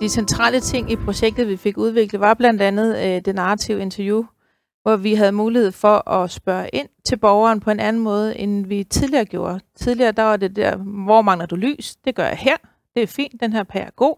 De 0.00 0.08
centrale 0.08 0.60
ting 0.60 0.92
i 0.92 0.96
projektet, 0.96 1.48
vi 1.48 1.56
fik 1.56 1.78
udviklet, 1.78 2.20
var 2.20 2.34
blandt 2.34 2.62
andet 2.62 2.96
øh, 2.96 3.20
det 3.24 3.34
narrative 3.34 3.80
interview, 3.80 4.24
hvor 4.82 4.96
vi 4.96 5.14
havde 5.14 5.32
mulighed 5.32 5.72
for 5.72 6.08
at 6.08 6.30
spørge 6.30 6.68
ind 6.72 6.88
til 7.04 7.16
borgeren 7.16 7.60
på 7.60 7.70
en 7.70 7.80
anden 7.80 8.02
måde, 8.02 8.38
end 8.38 8.66
vi 8.66 8.84
tidligere 8.84 9.24
gjorde. 9.24 9.60
Tidligere 9.76 10.12
der 10.12 10.22
var 10.22 10.36
det 10.36 10.56
der, 10.56 10.76
hvor 10.76 11.22
mangler 11.22 11.46
du 11.46 11.56
lys? 11.56 11.96
Det 11.96 12.14
gør 12.14 12.26
jeg 12.26 12.36
her. 12.36 12.56
Det 12.94 13.02
er 13.02 13.06
fint, 13.06 13.40
den 13.40 13.52
her 13.52 13.62
pære 13.62 13.86
er 13.86 13.90
god. 13.90 14.16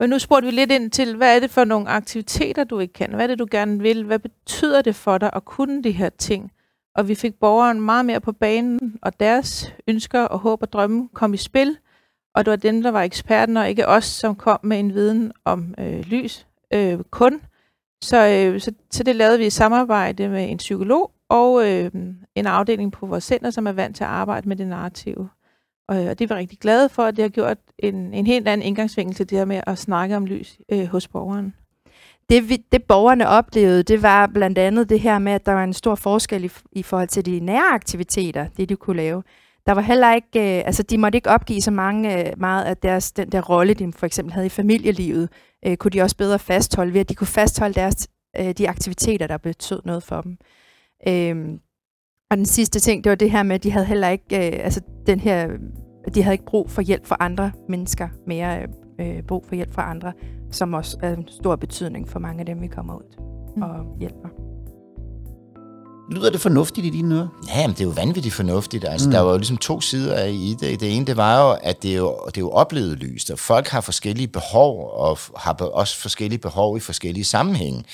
Men 0.00 0.10
nu 0.10 0.18
spurgte 0.18 0.46
vi 0.46 0.50
lidt 0.50 0.72
ind 0.72 0.90
til, 0.90 1.16
hvad 1.16 1.36
er 1.36 1.40
det 1.40 1.50
for 1.50 1.64
nogle 1.64 1.88
aktiviteter, 1.88 2.64
du 2.64 2.78
ikke 2.78 2.92
kan? 2.92 3.14
Hvad 3.14 3.22
er 3.22 3.26
det, 3.26 3.38
du 3.38 3.46
gerne 3.50 3.78
vil? 3.82 4.04
Hvad 4.04 4.18
betyder 4.18 4.82
det 4.82 4.94
for 4.94 5.18
dig 5.18 5.30
at 5.32 5.44
kunne 5.44 5.82
de 5.82 5.90
her 5.90 6.08
ting? 6.08 6.52
Og 6.94 7.08
vi 7.08 7.14
fik 7.14 7.34
borgeren 7.34 7.80
meget 7.80 8.04
mere 8.04 8.20
på 8.20 8.32
banen, 8.32 8.98
og 9.02 9.20
deres 9.20 9.74
ønsker 9.86 10.20
og 10.20 10.38
håb 10.38 10.62
og 10.62 10.72
drømme 10.72 11.08
kom 11.14 11.34
i 11.34 11.36
spil. 11.36 11.76
Og 12.34 12.44
det 12.44 12.50
var 12.50 12.56
dem, 12.56 12.82
der 12.82 12.90
var 12.90 13.02
eksperten, 13.02 13.56
og 13.56 13.68
ikke 13.68 13.88
os, 13.88 14.04
som 14.04 14.36
kom 14.36 14.58
med 14.62 14.78
en 14.78 14.94
viden 14.94 15.32
om 15.44 15.74
øh, 15.78 16.00
lys 16.00 16.46
øh, 16.72 16.98
kun. 17.10 17.40
Så, 18.04 18.26
øh, 18.26 18.60
så, 18.60 18.72
så 18.90 19.02
det 19.02 19.16
lavede 19.16 19.38
vi 19.38 19.46
i 19.46 19.50
samarbejde 19.50 20.28
med 20.28 20.50
en 20.50 20.56
psykolog 20.56 21.10
og 21.28 21.68
øh, 21.70 21.90
en 22.34 22.46
afdeling 22.46 22.92
på 22.92 23.06
vores 23.06 23.24
center, 23.24 23.50
som 23.50 23.66
er 23.66 23.72
vant 23.72 23.96
til 23.96 24.04
at 24.04 24.10
arbejde 24.10 24.48
med 24.48 24.56
det 24.56 24.66
narrative. 24.66 25.28
Og, 25.88 26.04
øh, 26.04 26.10
og 26.10 26.18
det 26.18 26.30
er 26.30 26.34
vi 26.34 26.40
rigtig 26.40 26.58
glade 26.58 26.88
for, 26.88 27.02
at 27.02 27.16
det 27.16 27.22
har 27.22 27.28
gjort 27.28 27.58
en, 27.78 28.14
en 28.14 28.26
helt 28.26 28.48
anden 28.48 28.66
indgangsvinkel 28.66 29.14
til 29.14 29.30
det 29.30 29.38
her 29.38 29.44
med 29.44 29.60
at 29.66 29.78
snakke 29.78 30.16
om 30.16 30.26
lys 30.26 30.58
øh, 30.72 30.86
hos 30.86 31.08
borgeren. 31.08 31.54
Det, 32.30 32.48
vi, 32.48 32.64
det 32.72 32.84
borgerne 32.84 33.28
oplevede, 33.28 33.82
det 33.82 34.02
var 34.02 34.26
blandt 34.26 34.58
andet 34.58 34.88
det 34.88 35.00
her 35.00 35.18
med, 35.18 35.32
at 35.32 35.46
der 35.46 35.52
var 35.52 35.64
en 35.64 35.72
stor 35.72 35.94
forskel 35.94 36.44
i, 36.44 36.50
i 36.72 36.82
forhold 36.82 37.08
til 37.08 37.26
de 37.26 37.40
nære 37.40 37.74
aktiviteter, 37.74 38.46
det 38.56 38.68
de 38.68 38.76
kunne 38.76 38.96
lave. 38.96 39.22
Der 39.66 39.72
var 39.72 39.80
heller 39.80 40.14
ikke, 40.14 40.58
øh, 40.58 40.62
altså 40.66 40.82
de 40.82 40.98
måtte 40.98 41.16
ikke 41.16 41.30
opgive 41.30 41.60
så 41.60 41.70
mange, 41.70 42.28
øh, 42.28 42.32
meget 42.40 42.64
af 42.64 42.76
deres, 42.76 43.12
den 43.12 43.32
der 43.32 43.40
rolle, 43.40 43.74
de 43.74 43.92
for 43.92 44.06
eksempel 44.06 44.32
havde 44.32 44.46
i 44.46 44.50
familielivet, 44.50 45.28
øh, 45.66 45.76
kunne 45.76 45.90
de 45.90 46.02
også 46.02 46.16
bedre 46.16 46.38
fastholde 46.38 46.92
ved, 46.92 47.00
at 47.00 47.08
de 47.08 47.14
kunne 47.14 47.26
fastholde 47.26 47.74
deres, 47.74 48.08
øh, 48.40 48.50
de 48.52 48.68
aktiviteter, 48.68 49.26
der 49.26 49.36
betød 49.36 49.80
noget 49.84 50.02
for 50.02 50.20
dem. 50.20 50.38
Øhm, 51.08 51.60
og 52.30 52.36
den 52.36 52.46
sidste 52.46 52.80
ting, 52.80 53.04
det 53.04 53.10
var 53.10 53.16
det 53.16 53.30
her 53.30 53.42
med, 53.42 53.54
at 53.54 53.62
de 53.62 53.70
havde 53.70 53.86
heller 53.86 54.08
ikke, 54.08 54.36
øh, 54.36 54.64
altså 54.64 54.80
den 55.06 55.20
her, 55.20 55.48
de 56.14 56.22
havde 56.22 56.34
ikke 56.34 56.44
brug 56.44 56.70
for 56.70 56.82
hjælp 56.82 57.06
fra 57.06 57.16
andre 57.20 57.52
mennesker, 57.68 58.08
mere 58.26 58.66
øh, 59.00 59.22
brug 59.22 59.46
for 59.46 59.54
hjælp 59.54 59.74
fra 59.74 59.90
andre, 59.90 60.12
som 60.50 60.74
også 60.74 60.98
er 61.02 61.12
en 61.16 61.28
stor 61.28 61.56
betydning 61.56 62.08
for 62.08 62.18
mange 62.18 62.40
af 62.40 62.46
dem, 62.46 62.60
vi 62.62 62.66
kommer 62.66 62.94
ud 62.94 63.22
Mm. 63.56 63.62
og 63.62 63.96
hjælper. 64.00 64.45
Lyder 66.10 66.30
det 66.30 66.40
fornuftigt 66.40 66.86
i 66.86 66.90
dine 66.90 67.14
ører? 67.14 67.28
Ja, 67.48 67.66
men 67.66 67.74
det 67.74 67.80
er 67.80 67.84
jo 67.84 67.90
vanvittigt 67.90 68.34
fornuftigt. 68.34 68.84
Altså, 68.84 69.08
mm. 69.08 69.12
Der 69.12 69.20
var 69.20 69.30
jo 69.30 69.36
ligesom 69.36 69.56
to 69.56 69.80
sider 69.80 70.14
af 70.14 70.30
i 70.30 70.56
det. 70.60 70.80
Det 70.80 70.96
ene, 70.96 71.06
det 71.06 71.16
var 71.16 71.42
jo, 71.42 71.58
at 71.62 71.82
det 71.82 71.92
er 71.92 71.96
jo, 71.96 72.20
det 72.26 72.36
er 72.36 72.40
jo 72.40 72.50
oplevet 72.50 72.98
lyst, 72.98 73.30
og 73.30 73.38
folk 73.38 73.68
har 73.68 73.80
forskellige 73.80 74.28
behov, 74.28 74.90
og 74.92 75.18
har 75.36 75.52
også 75.52 75.96
forskellige 75.96 76.38
behov 76.38 76.76
i 76.76 76.80
forskellige 76.80 77.24
sammenhænge. 77.24 77.84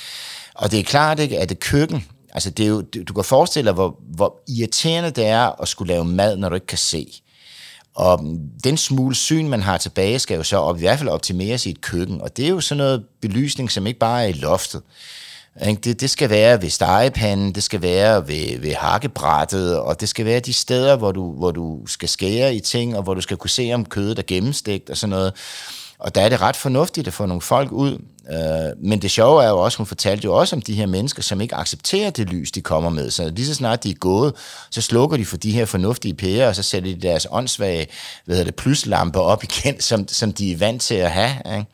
Og 0.54 0.70
det 0.70 0.78
er 0.78 0.84
klart 0.84 1.20
ikke, 1.20 1.38
at 1.38 1.48
det 1.48 1.60
køkken, 1.60 2.06
altså 2.32 2.50
det 2.50 2.64
er 2.64 2.68
jo, 2.68 2.80
du 2.80 3.12
kan 3.14 3.24
forestille 3.24 3.66
dig, 3.66 3.74
hvor, 3.74 4.00
hvor 4.14 4.42
irriterende 4.48 5.10
det 5.10 5.26
er 5.26 5.62
at 5.62 5.68
skulle 5.68 5.92
lave 5.92 6.04
mad, 6.04 6.36
når 6.36 6.48
du 6.48 6.54
ikke 6.54 6.66
kan 6.66 6.78
se. 6.78 7.22
Og 7.94 8.38
den 8.64 8.76
smule 8.76 9.14
syn, 9.14 9.48
man 9.48 9.62
har 9.62 9.78
tilbage, 9.78 10.18
skal 10.18 10.36
jo 10.36 10.42
så 10.42 10.56
op, 10.56 10.76
i 10.76 10.80
hvert 10.80 10.98
fald 10.98 11.08
optimeres 11.08 11.66
i 11.66 11.70
et 11.70 11.80
køkken. 11.80 12.20
Og 12.20 12.36
det 12.36 12.44
er 12.44 12.48
jo 12.48 12.60
sådan 12.60 12.78
noget 12.78 13.04
belysning, 13.20 13.70
som 13.70 13.86
ikke 13.86 13.98
bare 13.98 14.22
er 14.22 14.28
i 14.28 14.32
loftet. 14.32 14.82
Det, 15.60 16.00
det 16.00 16.10
skal 16.10 16.30
være 16.30 16.62
ved 16.62 16.70
stegepanden, 16.70 17.52
det 17.52 17.62
skal 17.62 17.82
være 17.82 18.28
ved, 18.28 18.58
ved 18.60 18.74
hakkebrættet, 18.74 19.78
og 19.78 20.00
det 20.00 20.08
skal 20.08 20.24
være 20.24 20.40
de 20.40 20.52
steder, 20.52 20.96
hvor 20.96 21.12
du, 21.12 21.32
hvor 21.32 21.50
du 21.50 21.86
skal 21.86 22.08
skære 22.08 22.54
i 22.54 22.60
ting, 22.60 22.96
og 22.96 23.02
hvor 23.02 23.14
du 23.14 23.20
skal 23.20 23.36
kunne 23.36 23.50
se, 23.50 23.70
om 23.74 23.84
kødet 23.84 24.18
er 24.18 24.22
gennemstegt 24.26 24.90
og 24.90 24.96
sådan 24.96 25.10
noget. 25.10 25.32
Og 25.98 26.14
der 26.14 26.20
er 26.20 26.28
det 26.28 26.40
ret 26.40 26.56
fornuftigt 26.56 27.06
at 27.06 27.12
få 27.12 27.26
nogle 27.26 27.40
folk 27.40 27.72
ud. 27.72 27.98
Øh, 28.30 28.84
men 28.84 29.02
det 29.02 29.10
sjove 29.10 29.44
er 29.44 29.48
jo 29.48 29.58
også, 29.58 29.78
hun 29.78 29.86
fortalte 29.86 30.24
jo 30.24 30.34
også 30.34 30.56
om 30.56 30.62
de 30.62 30.74
her 30.74 30.86
mennesker, 30.86 31.22
som 31.22 31.40
ikke 31.40 31.54
accepterer 31.54 32.10
det 32.10 32.28
lys, 32.28 32.52
de 32.52 32.60
kommer 32.60 32.90
med. 32.90 33.10
Så 33.10 33.28
lige 33.28 33.46
så 33.46 33.54
snart 33.54 33.84
de 33.84 33.90
er 33.90 33.94
gået, 33.94 34.34
så 34.70 34.80
slukker 34.80 35.16
de 35.16 35.24
for 35.24 35.36
de 35.36 35.50
her 35.50 35.64
fornuftige 35.64 36.14
pærer, 36.14 36.48
og 36.48 36.56
så 36.56 36.62
sætter 36.62 36.94
de 36.94 37.00
deres 37.00 37.26
åndssvage 37.30 37.86
hvad 38.24 38.36
hedder 38.36 38.50
det, 38.50 38.54
pluslampe 38.54 39.20
op 39.20 39.44
igen, 39.44 39.80
som, 39.80 40.08
som 40.08 40.32
de 40.32 40.52
er 40.52 40.56
vant 40.56 40.82
til 40.82 40.94
at 40.94 41.10
have. 41.10 41.56
Ikke? 41.56 41.66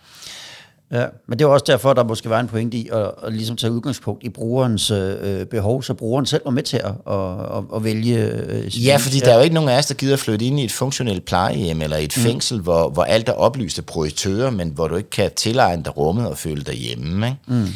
Ja, 0.92 1.06
men 1.28 1.38
det 1.38 1.44
er 1.44 1.48
også 1.48 1.64
derfor, 1.66 1.92
der 1.92 2.04
måske 2.04 2.30
var 2.30 2.40
en 2.40 2.48
pointe 2.48 2.76
i 2.76 2.88
at, 2.92 3.10
at 3.22 3.32
ligesom 3.32 3.56
tage 3.56 3.72
udgangspunkt 3.72 4.24
i 4.24 4.28
brugerens 4.28 4.90
øh, 4.90 5.46
behov, 5.46 5.82
så 5.82 5.94
brugeren 5.94 6.26
selv 6.26 6.42
var 6.44 6.50
med 6.50 6.62
til 6.62 6.76
at, 6.76 6.92
at, 7.10 7.56
at, 7.56 7.64
at 7.76 7.84
vælge... 7.84 8.16
Øh, 8.18 8.86
ja, 8.86 8.96
fordi 8.96 9.18
ja. 9.18 9.24
der 9.24 9.32
er 9.32 9.36
jo 9.36 9.42
ikke 9.42 9.54
nogen 9.54 9.70
af 9.70 9.78
os, 9.78 9.86
der 9.86 9.94
gider 9.94 10.16
flytte 10.16 10.44
ind 10.44 10.60
i 10.60 10.64
et 10.64 10.72
funktionelt 10.72 11.24
plejehjem 11.24 11.82
eller 11.82 11.96
et 11.96 12.14
mm. 12.16 12.22
fængsel, 12.22 12.60
hvor, 12.60 12.90
hvor 12.90 13.04
alt 13.04 13.28
er 13.28 13.32
oplyst 13.32 13.78
af 13.78 13.84
projektører, 13.84 14.50
men 14.50 14.68
hvor 14.68 14.88
du 14.88 14.96
ikke 14.96 15.10
kan 15.10 15.30
tilegne 15.36 15.84
dig 15.84 15.96
rummet 15.96 16.28
og 16.28 16.38
føle 16.38 16.62
dig 16.62 16.74
hjemme. 16.74 17.26
Ikke? 17.26 17.38
Mm. 17.46 17.66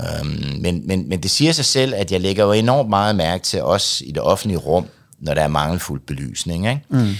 Øhm, 0.00 0.60
men, 0.60 0.82
men, 0.86 1.08
men 1.08 1.22
det 1.22 1.30
siger 1.30 1.52
sig 1.52 1.64
selv, 1.64 1.94
at 1.96 2.12
jeg 2.12 2.20
lægger 2.20 2.44
jo 2.44 2.52
enormt 2.52 2.88
meget 2.88 3.16
mærke 3.16 3.44
til 3.44 3.62
os 3.62 4.02
i 4.06 4.10
det 4.10 4.22
offentlige 4.22 4.58
rum, 4.58 4.86
når 5.20 5.34
der 5.34 5.42
er 5.42 5.48
mangelfuld 5.48 6.00
belysning. 6.06 6.68
Ikke? 6.68 6.82
Mm. 6.88 7.10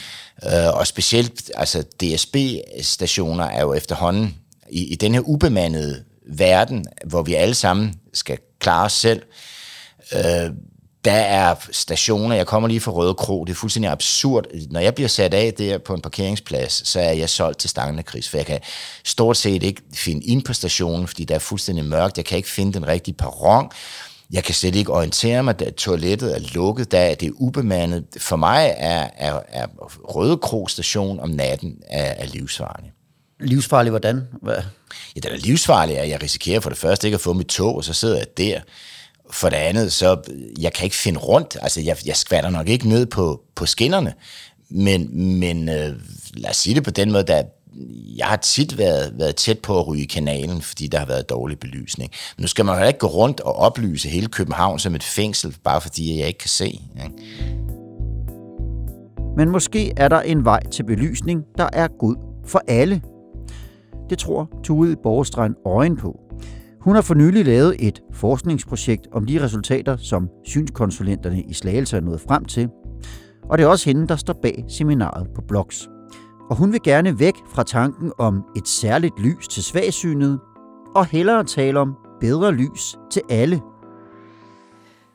Øh, 0.44 0.74
og 0.74 0.86
specielt 0.86 1.50
altså 1.54 1.82
DSB-stationer 1.82 3.44
er 3.44 3.60
jo 3.60 3.74
efterhånden 3.74 4.34
i, 4.70 4.84
i 4.92 4.94
den 4.94 5.14
her 5.14 5.20
ubemandede 5.20 6.04
verden, 6.26 6.84
hvor 7.06 7.22
vi 7.22 7.34
alle 7.34 7.54
sammen 7.54 7.94
skal 8.14 8.38
klare 8.60 8.84
os 8.84 8.92
selv, 8.92 9.22
øh, 10.12 10.50
der 11.04 11.12
er 11.12 11.54
stationer, 11.70 12.36
jeg 12.36 12.46
kommer 12.46 12.68
lige 12.68 12.80
fra 12.80 12.92
Røde 12.92 13.14
Kro, 13.14 13.44
det 13.44 13.52
er 13.52 13.56
fuldstændig 13.56 13.90
absurd. 13.90 14.46
Når 14.70 14.80
jeg 14.80 14.94
bliver 14.94 15.08
sat 15.08 15.34
af 15.34 15.54
der 15.54 15.78
på 15.78 15.94
en 15.94 16.00
parkeringsplads, 16.00 16.88
så 16.88 17.00
er 17.00 17.12
jeg 17.12 17.30
solgt 17.30 17.58
til 17.58 17.70
Stangende 17.70 18.02
kris, 18.02 18.28
for 18.28 18.36
jeg 18.36 18.46
kan 18.46 18.60
stort 19.04 19.36
set 19.36 19.62
ikke 19.62 19.82
finde 19.94 20.26
ind 20.26 20.42
på 20.42 20.52
stationen, 20.52 21.06
fordi 21.06 21.24
der 21.24 21.34
er 21.34 21.38
fuldstændig 21.38 21.84
mørkt, 21.84 22.16
jeg 22.16 22.24
kan 22.24 22.36
ikke 22.36 22.48
finde 22.48 22.72
den 22.72 22.86
rigtige 22.86 23.14
perron, 23.14 23.70
jeg 24.30 24.44
kan 24.44 24.54
slet 24.54 24.74
ikke 24.74 24.92
orientere 24.92 25.42
mig, 25.42 25.60
da 25.60 25.70
toilettet 25.70 26.36
er 26.36 26.40
lukket, 26.54 26.92
da 26.92 27.14
det 27.20 27.26
er 27.26 27.32
ubemandet. 27.34 28.04
For 28.18 28.36
mig 28.36 28.74
er, 28.76 29.08
er, 29.16 29.40
er 29.48 29.66
Røde 30.04 30.36
Kro 30.36 30.66
station 30.66 31.20
om 31.20 31.30
natten 31.30 31.82
er, 31.90 32.04
er 32.04 32.26
livsvarende. 32.26 32.90
Livsfarlig 33.40 33.90
hvordan? 33.90 34.22
Hvad? 34.42 34.56
Ja, 35.16 35.20
det 35.20 35.32
er 35.32 35.36
livsfarligt, 35.36 35.98
at 35.98 36.08
jeg 36.08 36.22
risikerer 36.22 36.60
for 36.60 36.70
det 36.70 36.78
første 36.78 37.06
ikke 37.06 37.14
at 37.14 37.20
få 37.20 37.32
mit 37.32 37.46
tog, 37.46 37.76
og 37.76 37.84
så 37.84 37.92
sidder 37.92 38.16
jeg 38.16 38.26
der. 38.36 38.60
For 39.30 39.48
det 39.48 39.56
andet, 39.56 39.92
så 39.92 40.20
jeg 40.60 40.72
kan 40.72 40.84
ikke 40.84 40.96
finde 40.96 41.18
rundt. 41.18 41.56
Altså, 41.62 41.80
jeg, 41.80 41.96
jeg 42.06 42.16
skvatter 42.16 42.50
nok 42.50 42.68
ikke 42.68 42.88
ned 42.88 43.06
på, 43.06 43.42
på 43.54 43.66
skinnerne. 43.66 44.14
Men, 44.70 45.22
men 45.38 45.68
øh, 45.68 45.94
lad 46.34 46.50
os 46.50 46.56
sige 46.56 46.74
det 46.74 46.84
på 46.84 46.90
den 46.90 47.12
måde, 47.12 47.22
der, 47.22 47.42
jeg 48.16 48.26
har 48.26 48.36
tit 48.36 48.78
været, 48.78 49.12
været 49.18 49.36
tæt 49.36 49.58
på 49.58 49.80
at 49.80 49.86
ryge 49.86 50.06
kanalen, 50.06 50.62
fordi 50.62 50.86
der 50.86 50.98
har 50.98 51.06
været 51.06 51.30
dårlig 51.30 51.58
belysning. 51.58 52.10
Men 52.36 52.42
nu 52.42 52.48
skal 52.48 52.64
man 52.64 52.80
jo 52.80 52.86
ikke 52.86 52.98
gå 52.98 53.06
rundt 53.06 53.40
og 53.40 53.56
oplyse 53.56 54.08
hele 54.08 54.28
København 54.28 54.78
som 54.78 54.94
et 54.94 55.02
fængsel, 55.02 55.56
bare 55.64 55.80
fordi 55.80 56.18
jeg 56.18 56.26
ikke 56.26 56.38
kan 56.38 56.48
se. 56.48 56.64
Ikke? 56.64 57.12
Men 59.36 59.48
måske 59.48 59.92
er 59.96 60.08
der 60.08 60.20
en 60.20 60.44
vej 60.44 60.60
til 60.70 60.82
belysning, 60.82 61.44
der 61.58 61.68
er 61.72 61.88
god 61.98 62.16
for 62.46 62.62
alle 62.68 63.02
det 64.10 64.18
tror 64.18 64.60
Tude 64.64 64.96
Borgstrand 65.02 65.54
øjen 65.66 65.96
på. 65.96 66.20
Hun 66.80 66.94
har 66.94 67.02
for 67.02 67.14
nylig 67.14 67.44
lavet 67.44 67.76
et 67.78 68.02
forskningsprojekt 68.12 69.08
om 69.12 69.26
de 69.26 69.42
resultater, 69.42 69.96
som 69.96 70.28
synskonsulenterne 70.44 71.42
i 71.42 71.54
Slagelse 71.54 71.96
er 71.96 72.00
nået 72.00 72.20
frem 72.20 72.44
til. 72.44 72.68
Og 73.42 73.58
det 73.58 73.64
er 73.64 73.68
også 73.68 73.90
hende, 73.90 74.06
der 74.06 74.16
står 74.16 74.34
bag 74.42 74.64
seminaret 74.68 75.28
på 75.34 75.42
Blogs. 75.48 75.88
Og 76.50 76.56
hun 76.56 76.72
vil 76.72 76.82
gerne 76.82 77.18
væk 77.18 77.34
fra 77.54 77.62
tanken 77.62 78.12
om 78.18 78.44
et 78.56 78.68
særligt 78.68 79.20
lys 79.20 79.48
til 79.48 79.62
svagsynet, 79.62 80.40
og 80.94 81.06
hellere 81.06 81.44
tale 81.44 81.80
om 81.80 81.96
bedre 82.20 82.52
lys 82.52 82.96
til 83.10 83.22
alle. 83.30 83.60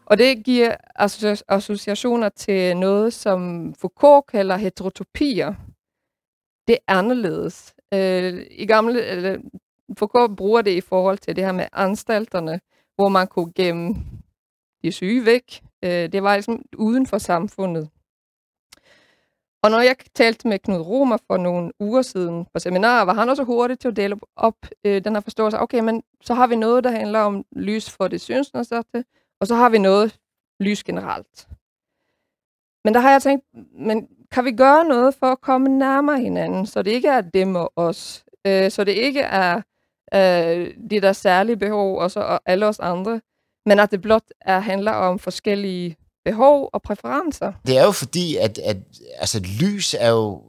Og 0.06 0.18
det 0.18 0.46
giver 0.46 0.76
associationer 1.50 2.30
til 2.30 2.78
noget, 2.78 3.14
som 3.14 3.74
Foucault 3.82 4.28
kalder 4.28 4.58
heterotopier. 4.58 5.54
Det 6.68 6.78
er 6.88 6.98
anderledes. 6.98 7.74
Øh, 7.94 8.46
I 8.52 8.66
gamle, 8.66 9.06
eller, 9.06 9.38
Foucault 9.98 10.38
bruger 10.38 10.62
det 10.62 10.72
i 10.72 10.82
forhold 10.82 11.18
til 11.18 11.36
det 11.36 11.44
her 11.44 11.52
med 11.52 11.68
anstalterne, 11.74 12.60
hvor 12.96 13.10
man 13.10 13.28
kunne 13.28 13.54
gemme 13.56 13.96
de 14.84 14.92
syge 14.92 15.26
væk. 15.26 15.64
Øh, 15.84 16.12
det 16.12 16.24
var 16.24 16.36
ligesom 16.36 16.62
uden 16.78 17.08
for 17.08 17.18
samfundet. 17.18 17.90
Og 19.64 19.72
når 19.72 19.80
jeg 19.80 19.96
talte 20.16 20.48
med 20.48 20.60
Knud 20.60 20.80
Romer 20.80 21.18
for 21.28 21.38
nogle 21.38 21.72
uger 21.80 22.02
siden 22.02 22.46
på 22.54 22.60
seminarer, 22.60 23.06
var 23.06 23.14
han 23.14 23.30
også 23.30 23.44
hurtig 23.44 23.80
til 23.80 23.88
at 23.88 23.96
dele 23.96 24.20
op 24.36 24.58
øh, 24.86 25.04
den 25.04 25.14
her 25.14 25.22
forståelse. 25.22 25.60
Okay, 25.60 25.80
men 25.80 26.04
så 26.22 26.34
har 26.34 26.48
vi 26.48 26.56
noget, 26.56 26.84
der 26.84 26.92
handler 26.92 27.20
om 27.20 27.46
lys 27.52 27.90
for 27.90 28.08
det 28.08 28.22
synsnedsatte, 28.22 29.06
og 29.40 29.48
så 29.48 29.56
har 29.56 29.70
vi 29.70 29.78
noget 29.78 30.20
lys 30.60 30.84
generelt. 30.84 31.48
Men 32.86 32.94
der 32.94 33.00
har 33.00 33.12
jeg 33.12 33.22
tænkt, 33.22 33.46
men 33.74 34.08
kan 34.34 34.46
vi 34.46 34.52
gøre 34.52 34.86
noget 34.86 35.16
for 35.20 35.32
at 35.32 35.42
komme 35.42 35.70
nærmere 35.70 36.20
hinanden, 36.20 36.66
så 36.66 36.82
det 36.82 36.92
ikke 36.92 37.08
er 37.08 37.22
dem 37.22 37.56
og 37.56 37.74
os, 37.76 38.24
øh, 38.46 38.72
så 38.72 38.84
det 38.84 38.92
ikke 38.92 39.22
er 39.22 39.62
øh, 40.14 40.68
de 40.90 41.02
der 41.02 41.14
særlige 41.14 41.58
behov, 41.58 42.00
og 42.00 42.12
så 42.12 42.20
og 42.20 42.42
alle 42.46 42.68
os 42.68 42.80
andre, 42.80 43.22
men 43.66 43.80
at 43.80 43.92
det 43.92 44.02
blot 44.02 44.24
er, 44.42 44.60
handler 44.60 44.92
om 44.92 45.20
forskellige 45.20 45.96
behov 46.26 46.70
og 46.74 46.82
præferencer. 46.82 47.52
Det 47.68 47.78
er 47.78 47.84
jo 47.84 47.92
fordi, 47.92 48.36
at, 48.36 48.58
at 48.58 48.78
altså, 49.20 49.40
lys 49.62 49.96
er 50.00 50.10
jo, 50.10 50.42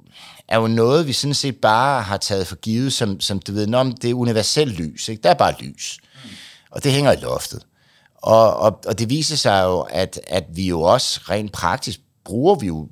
er 0.49 0.59
jo 0.59 0.67
noget, 0.67 1.07
vi 1.07 1.13
sådan 1.13 1.35
set 1.35 1.61
bare 1.61 2.03
har 2.03 2.17
taget 2.17 2.47
for 2.47 2.57
givet, 2.57 2.93
som, 2.93 3.21
som 3.21 3.39
du 3.39 3.53
ved, 3.53 3.67
når 3.67 3.85
det 3.85 4.11
er 4.11 4.15
universelt 4.15 4.73
lys. 4.73 5.09
Ikke? 5.09 5.23
Der 5.23 5.31
er 5.31 5.35
bare 5.35 5.55
lys. 5.61 5.99
Og 6.71 6.85
det 6.85 6.93
hænger 6.93 7.13
i 7.13 7.17
loftet. 7.17 7.67
Og, 8.15 8.57
og, 8.57 8.81
og 8.87 8.99
det 8.99 9.11
viser 9.11 9.37
sig 9.37 9.65
jo, 9.65 9.81
at, 9.81 10.21
at 10.27 10.45
vi 10.49 10.69
jo 10.69 10.81
også 10.81 11.21
rent 11.31 11.53
praktisk 11.53 12.01
bruger 12.25 12.55
vi 12.55 12.67
jo 12.67 12.89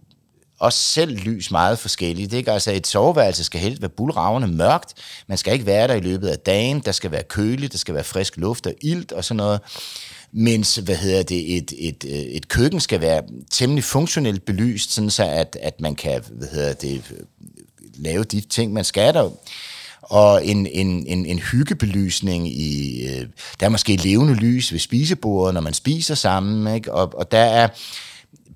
også 0.63 0.79
selv 0.79 1.17
lys 1.17 1.51
meget 1.51 1.79
forskelligt. 1.79 2.33
Ikke? 2.33 2.53
Altså 2.53 2.73
et 2.73 2.87
soveværelse 2.87 3.45
skal 3.45 3.61
helst 3.61 3.83
være 3.83 3.89
bulravende 3.89 4.49
mørkt. 4.49 4.95
Man 5.27 5.39
skal 5.39 5.53
ikke 5.53 5.67
være 5.67 5.89
der 5.89 5.95
i 5.95 6.01
løbet 6.01 6.29
af 6.29 6.39
dagen. 6.39 6.81
Der 6.81 6.93
skal 6.93 7.11
være 7.11 7.23
køligt, 7.23 7.73
der 7.73 7.79
skal 7.79 7.95
være 7.95 8.05
frisk 8.05 8.37
luft 8.37 8.67
og 8.67 8.75
ilt 8.81 9.13
og 9.13 9.25
sådan 9.25 9.37
noget. 9.37 9.61
Mens, 10.33 10.75
hvad 10.77 10.97
hedder 10.97 11.23
det, 11.23 11.57
et, 11.57 11.73
et, 11.79 12.05
øh, 12.09 12.13
et 12.13 12.49
køkken 12.49 12.81
skal 12.81 13.01
være 13.01 13.23
temmelig 13.51 13.85
funktionelt 13.85 14.45
belyst, 14.45 14.93
sådan 14.93 15.11
så 15.11 15.25
at, 15.25 15.57
at 15.63 15.81
man 15.81 15.95
kan, 15.95 16.23
hvad 16.31 16.49
hedder 16.49 16.73
det, 16.73 17.03
lave 17.95 18.25
de 18.25 18.41
ting, 18.41 18.73
man 18.73 18.85
skal 18.85 19.15
der 19.15 19.31
og 20.03 20.47
en, 20.47 20.67
en, 20.67 21.07
en, 21.07 21.27
en 21.27 21.39
hyggebelysning 21.39 22.49
i, 22.49 23.03
øh, 23.07 23.27
der 23.61 23.67
er 23.67 23.71
måske 23.71 23.97
levende 23.97 24.35
lys 24.35 24.73
ved 24.73 24.79
spisebordet, 24.79 25.55
når 25.55 25.61
man 25.61 25.75
spiser 25.75 26.15
sammen, 26.15 26.75
ikke? 26.75 26.93
Og, 26.93 27.19
og 27.19 27.33
der 27.33 27.39
er 27.39 27.69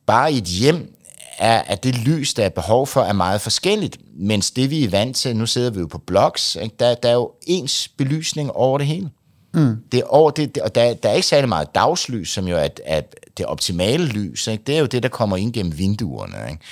bare 0.06 0.32
i 0.32 0.38
et 0.38 0.44
hjem, 0.44 0.95
er, 1.38 1.58
at 1.58 1.84
det 1.84 1.98
lys, 1.98 2.34
der 2.34 2.44
er 2.44 2.48
behov 2.48 2.86
for, 2.86 3.00
er 3.00 3.12
meget 3.12 3.40
forskelligt. 3.40 3.98
Mens 4.18 4.50
det, 4.50 4.70
vi 4.70 4.84
er 4.84 4.90
vant 4.90 5.16
til, 5.16 5.36
nu 5.36 5.46
sidder 5.46 5.70
vi 5.70 5.80
jo 5.80 5.86
på 5.86 5.98
blogs, 5.98 6.56
ikke? 6.62 6.76
Der, 6.78 6.94
der 6.94 7.08
er 7.08 7.14
jo 7.14 7.32
ens 7.46 7.88
belysning 7.88 8.50
over 8.52 8.78
det 8.78 8.86
hele. 8.86 9.10
Mm. 9.54 9.76
Det 9.92 10.00
er 10.00 10.04
over 10.04 10.30
det, 10.30 10.54
det, 10.54 10.62
og 10.62 10.74
der, 10.74 10.94
der 10.94 11.08
er 11.08 11.12
ikke 11.12 11.26
særlig 11.26 11.48
meget 11.48 11.74
dagslys, 11.74 12.28
som 12.28 12.48
jo 12.48 12.56
er, 12.56 12.68
er 12.84 13.00
det 13.38 13.46
optimale 13.46 14.06
lys. 14.06 14.46
Ikke? 14.46 14.64
Det 14.66 14.76
er 14.76 14.80
jo 14.80 14.86
det, 14.86 15.02
der 15.02 15.08
kommer 15.08 15.36
ind 15.36 15.52
gennem 15.52 15.78
vinduerne. 15.78 16.50
Ikke? 16.50 16.62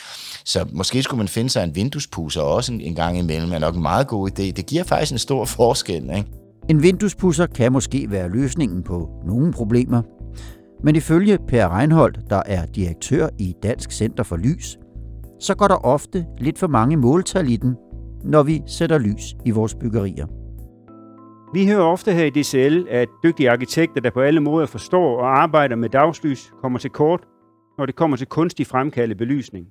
Så 0.45 0.67
måske 0.73 1.03
skulle 1.03 1.19
man 1.19 1.29
finde 1.29 1.51
sig 1.51 1.65
en 1.65 1.75
vinduespusser 1.75 2.41
også 2.41 2.73
en, 2.73 2.81
en 2.81 2.95
gang 2.95 3.19
imellem, 3.19 3.53
er 3.53 3.59
nok 3.59 3.75
en 3.75 3.83
meget 3.83 4.07
god 4.07 4.31
idé. 4.31 4.43
Det 4.43 4.67
giver 4.67 4.85
faktisk 4.85 5.13
en 5.13 5.19
stor 5.19 5.45
forskel. 5.45 6.03
Ikke? 6.03 6.25
En 6.69 6.83
vinduespusser 6.83 7.47
kan 7.47 7.73
måske 7.73 8.07
være 8.11 8.29
løsningen 8.29 8.83
på 8.83 9.09
nogle 9.27 9.53
problemer, 9.53 10.03
men 10.85 10.97
ifølge 10.97 11.39
Per 11.49 11.79
Reinholdt, 11.79 12.19
der 12.31 12.43
er 12.47 12.67
direktør 12.67 13.29
i 13.39 13.55
Dansk 13.63 13.93
Center 13.93 14.23
for 14.23 14.37
Lys, 14.37 14.79
så 15.41 15.55
går 15.55 15.69
der 15.69 15.85
ofte 15.85 16.27
lidt 16.39 16.59
for 16.59 16.67
mange 16.67 16.97
måltal 16.97 17.49
i 17.49 17.57
den, 17.57 17.77
når 18.25 18.43
vi 18.43 18.63
sætter 18.67 18.99
lys 18.99 19.35
i 19.45 19.51
vores 19.51 19.75
byggerier. 19.75 20.27
Vi 21.55 21.67
hører 21.67 21.83
ofte 21.83 22.13
her 22.13 22.25
i 22.25 22.31
DCL, 22.31 22.89
at 22.89 23.09
dygtige 23.23 23.51
arkitekter, 23.51 24.01
der 24.01 24.11
på 24.11 24.21
alle 24.21 24.41
måder 24.41 24.67
forstår 24.67 25.19
og 25.19 25.43
arbejder 25.43 25.77
med 25.77 25.89
dagslys, 25.89 26.53
kommer 26.61 26.79
til 26.79 26.91
kort, 26.91 27.27
når 27.79 27.87
det 27.87 27.95
kommer 27.95 28.17
til 28.17 28.27
kunstig 28.27 28.67
fremkaldet 28.67 29.17
belysning. 29.17 29.67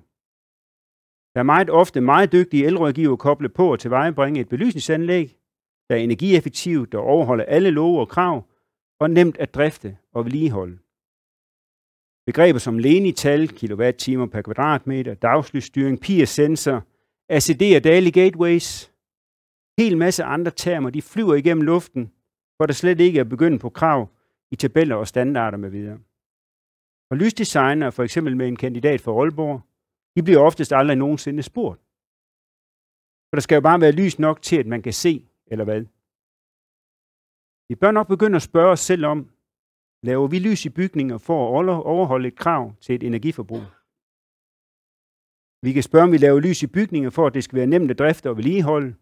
Der 1.34 1.40
er 1.40 1.44
meget 1.44 1.70
ofte 1.70 2.00
meget 2.00 2.32
dygtige 2.32 2.66
elrådgiver 2.66 3.16
koblet 3.16 3.54
på 3.54 3.72
at 3.72 3.80
tilvejebringe 3.80 4.40
et 4.40 4.48
belysningsanlæg, 4.48 5.36
der 5.88 5.96
er 5.96 6.00
energieffektivt, 6.00 6.92
der 6.92 6.98
overholder 6.98 7.44
alle 7.44 7.70
love 7.70 8.00
og 8.00 8.08
krav, 8.08 8.44
og 9.00 9.10
nemt 9.10 9.36
at 9.38 9.54
drifte 9.54 9.96
og 10.14 10.24
vedligeholde. 10.24 10.83
Begreber 12.26 12.58
som 12.58 12.78
lenital, 12.78 13.48
kilowatt-timer 13.48 14.26
per 14.26 14.42
kvadratmeter, 14.42 15.14
dagslysstyring, 15.14 16.00
PIR-sensor, 16.00 16.80
ACD 17.28 17.62
og 17.76 17.84
Daily 17.84 18.10
Gateways, 18.10 18.92
hel 19.78 19.96
masse 19.96 20.24
andre 20.24 20.50
termer, 20.50 20.90
de 20.90 21.02
flyver 21.02 21.34
igennem 21.34 21.64
luften, 21.64 22.12
hvor 22.56 22.66
der 22.66 22.74
slet 22.74 23.00
ikke 23.00 23.20
er 23.20 23.24
begyndt 23.24 23.60
på 23.60 23.70
krav 23.70 24.08
i 24.50 24.56
tabeller 24.56 24.96
og 24.96 25.08
standarder 25.08 25.58
med 25.58 25.70
videre. 25.70 25.98
Og 27.10 27.16
lysdesigner, 27.16 27.90
for 27.90 28.02
eksempel 28.02 28.36
med 28.36 28.48
en 28.48 28.56
kandidat 28.56 29.00
fra 29.00 29.12
Aalborg, 29.12 29.60
de 30.16 30.22
bliver 30.22 30.40
oftest 30.40 30.72
aldrig 30.72 30.96
nogensinde 30.96 31.42
spurgt. 31.42 31.80
For 33.28 33.36
der 33.36 33.40
skal 33.40 33.54
jo 33.54 33.60
bare 33.60 33.80
være 33.80 33.92
lys 33.92 34.18
nok 34.18 34.42
til, 34.42 34.56
at 34.56 34.66
man 34.66 34.82
kan 34.82 34.92
se, 34.92 35.26
eller 35.46 35.64
hvad. 35.64 35.84
Vi 37.68 37.74
bør 37.74 37.90
nok 37.90 38.08
begynde 38.08 38.36
at 38.36 38.42
spørge 38.42 38.72
os 38.72 38.80
selv 38.80 39.06
om, 39.06 39.30
laver 40.04 40.26
vi 40.26 40.38
lys 40.38 40.64
i 40.64 40.68
bygninger 40.68 41.18
for 41.18 41.60
at 41.60 41.68
overholde 41.84 42.28
et 42.28 42.38
krav 42.38 42.72
til 42.80 42.94
et 42.94 43.02
energiforbrug? 43.02 43.62
Vi 45.62 45.72
kan 45.72 45.82
spørge, 45.82 46.04
om 46.04 46.12
vi 46.12 46.16
laver 46.16 46.40
lys 46.40 46.62
i 46.62 46.66
bygninger 46.66 47.10
for, 47.10 47.26
at 47.26 47.34
det 47.34 47.44
skal 47.44 47.56
være 47.56 47.66
nemt 47.66 47.90
at 47.90 47.98
drifte 47.98 48.30
og 48.30 48.36
vedligeholde. 48.36 48.94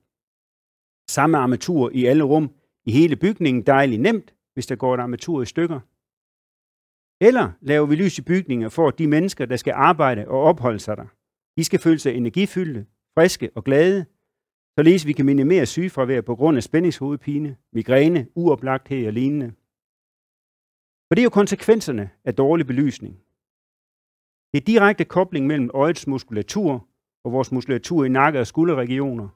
Samme 1.08 1.38
armatur 1.38 1.90
i 1.94 2.04
alle 2.04 2.24
rum 2.24 2.50
i 2.84 2.92
hele 2.92 3.16
bygningen, 3.16 3.62
dejligt 3.62 4.02
nemt, 4.02 4.34
hvis 4.54 4.66
der 4.66 4.76
går 4.76 4.94
et 4.94 5.00
armatur 5.00 5.42
i 5.42 5.46
stykker. 5.46 5.80
Eller 7.20 7.50
laver 7.60 7.86
vi 7.86 7.94
lys 7.94 8.18
i 8.18 8.22
bygninger 8.22 8.68
for, 8.68 8.88
at 8.88 8.98
de 8.98 9.06
mennesker, 9.06 9.46
der 9.46 9.56
skal 9.56 9.72
arbejde 9.76 10.28
og 10.28 10.40
opholde 10.40 10.78
sig 10.78 10.96
der, 10.96 11.06
de 11.56 11.64
skal 11.64 11.78
føle 11.78 11.98
sig 11.98 12.14
energifyldte, 12.14 12.86
friske 13.14 13.50
og 13.54 13.64
glade, 13.64 14.04
således 14.78 15.06
vi 15.06 15.12
kan 15.12 15.26
minimere 15.26 15.66
sygefravær 15.66 16.20
på 16.20 16.36
grund 16.36 16.56
af 16.56 16.62
spændingshovedpine, 16.62 17.56
migræne, 17.72 18.26
uoplagthed 18.34 19.06
og 19.06 19.12
lignende. 19.12 19.52
For 21.12 21.14
det 21.14 21.22
er 21.22 21.24
jo 21.24 21.30
konsekvenserne 21.30 22.10
af 22.24 22.34
dårlig 22.34 22.66
belysning. 22.66 23.14
Det 24.52 24.60
er 24.60 24.64
direkte 24.64 25.04
kobling 25.04 25.46
mellem 25.46 25.70
øjets 25.74 26.06
muskulatur 26.06 26.86
og 27.24 27.32
vores 27.32 27.52
muskulatur 27.52 28.04
i 28.04 28.08
nakke- 28.08 28.40
og 28.40 28.46
skulderregioner. 28.46 29.28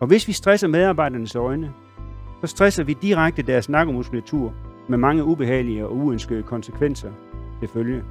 Og 0.00 0.06
hvis 0.06 0.28
vi 0.28 0.32
stresser 0.32 0.68
medarbejdernes 0.68 1.34
øjne, 1.34 1.72
så 2.40 2.46
stresser 2.46 2.84
vi 2.84 2.94
direkte 3.02 3.42
deres 3.42 3.68
nakkemuskulatur 3.68 4.54
med 4.88 4.98
mange 4.98 5.24
ubehagelige 5.24 5.86
og 5.86 5.96
uønskede 5.96 6.42
konsekvenser 6.42 7.12
til 7.60 7.68
følge. 7.68 8.02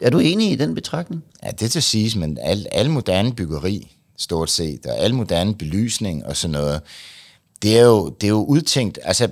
Er 0.00 0.10
du 0.10 0.18
enig 0.18 0.52
i 0.52 0.56
den 0.56 0.74
betragtning? 0.74 1.24
Ja, 1.42 1.50
det 1.50 1.70
til 1.70 1.82
siges, 1.82 2.16
men 2.16 2.38
al, 2.40 2.66
al 2.72 2.90
moderne 2.90 3.34
byggeri, 3.34 3.96
stort 4.16 4.50
set, 4.50 4.86
og 4.86 4.98
al 4.98 5.14
moderne 5.14 5.54
belysning 5.54 6.26
og 6.26 6.36
sådan 6.36 6.52
noget, 6.52 6.82
det 7.62 7.78
er 7.78 7.84
jo, 7.84 8.08
det 8.08 8.26
er 8.26 8.30
jo 8.30 8.44
udtænkt, 8.44 8.98
altså, 9.02 9.24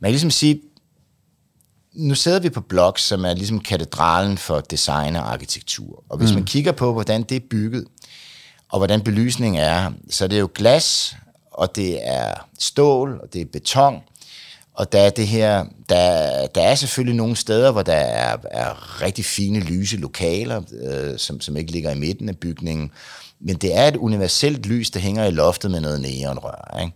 man 0.00 0.08
kan 0.08 0.12
ligesom 0.12 0.30
sige, 0.30 0.60
nu 1.92 2.14
sidder 2.14 2.40
vi 2.40 2.50
på 2.50 2.60
blok, 2.60 2.98
som 2.98 3.24
er 3.24 3.34
ligesom 3.34 3.60
katedralen 3.60 4.38
for 4.38 4.60
design 4.60 5.16
og 5.16 5.32
arkitektur. 5.32 6.04
Og 6.08 6.18
hvis 6.18 6.30
mm. 6.30 6.34
man 6.34 6.44
kigger 6.44 6.72
på, 6.72 6.92
hvordan 6.92 7.22
det 7.22 7.36
er 7.36 7.46
bygget, 7.50 7.84
og 8.68 8.78
hvordan 8.78 9.00
belysningen 9.00 9.60
er, 9.60 9.92
så 10.10 10.24
er 10.24 10.28
det 10.28 10.40
jo 10.40 10.48
glas, 10.54 11.16
og 11.52 11.76
det 11.76 12.08
er 12.08 12.34
stål, 12.58 13.20
og 13.22 13.32
det 13.32 13.40
er 13.40 13.46
beton, 13.52 14.02
og 14.74 14.92
der 14.92 15.00
er 15.00 15.10
det 15.10 15.26
her, 15.26 15.64
der, 15.88 16.46
der 16.46 16.62
er 16.62 16.74
selvfølgelig 16.74 17.16
nogle 17.16 17.36
steder, 17.36 17.72
hvor 17.72 17.82
der 17.82 17.92
er, 17.92 18.36
er 18.50 19.02
rigtig 19.02 19.24
fine 19.24 19.60
lyse 19.60 19.96
lokaler, 19.96 20.62
øh, 20.82 21.18
som, 21.18 21.40
som 21.40 21.56
ikke 21.56 21.72
ligger 21.72 21.90
i 21.90 21.98
midten 21.98 22.28
af 22.28 22.38
bygningen. 22.38 22.90
Men 23.40 23.56
det 23.56 23.76
er 23.76 23.88
et 23.88 23.96
universelt 23.96 24.66
lys, 24.66 24.90
der 24.90 25.00
hænger 25.00 25.24
i 25.24 25.30
loftet 25.30 25.70
med 25.70 25.80
noget 25.80 26.00
neonrør. 26.00 26.78
Ikke? 26.80 26.92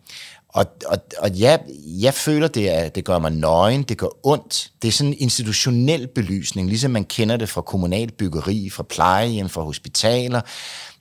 Og, 0.54 0.66
og, 0.86 0.98
og 1.18 1.30
ja, 1.30 1.56
jeg 1.86 2.14
føler, 2.14 2.48
det, 2.48 2.70
er, 2.70 2.88
det 2.88 3.04
gør 3.04 3.18
mig 3.18 3.30
nøgen, 3.30 3.82
det 3.82 3.98
gør 3.98 4.26
ondt. 4.26 4.70
Det 4.82 4.88
er 4.88 4.92
sådan 4.92 5.12
en 5.12 5.18
institutionel 5.18 6.06
belysning, 6.06 6.68
ligesom 6.68 6.90
man 6.90 7.04
kender 7.04 7.36
det 7.36 7.48
fra 7.48 7.60
kommunalt 7.60 8.16
byggeri, 8.16 8.70
fra 8.70 8.82
plejehjem, 8.82 9.48
fra 9.48 9.62
hospitaler. 9.62 10.40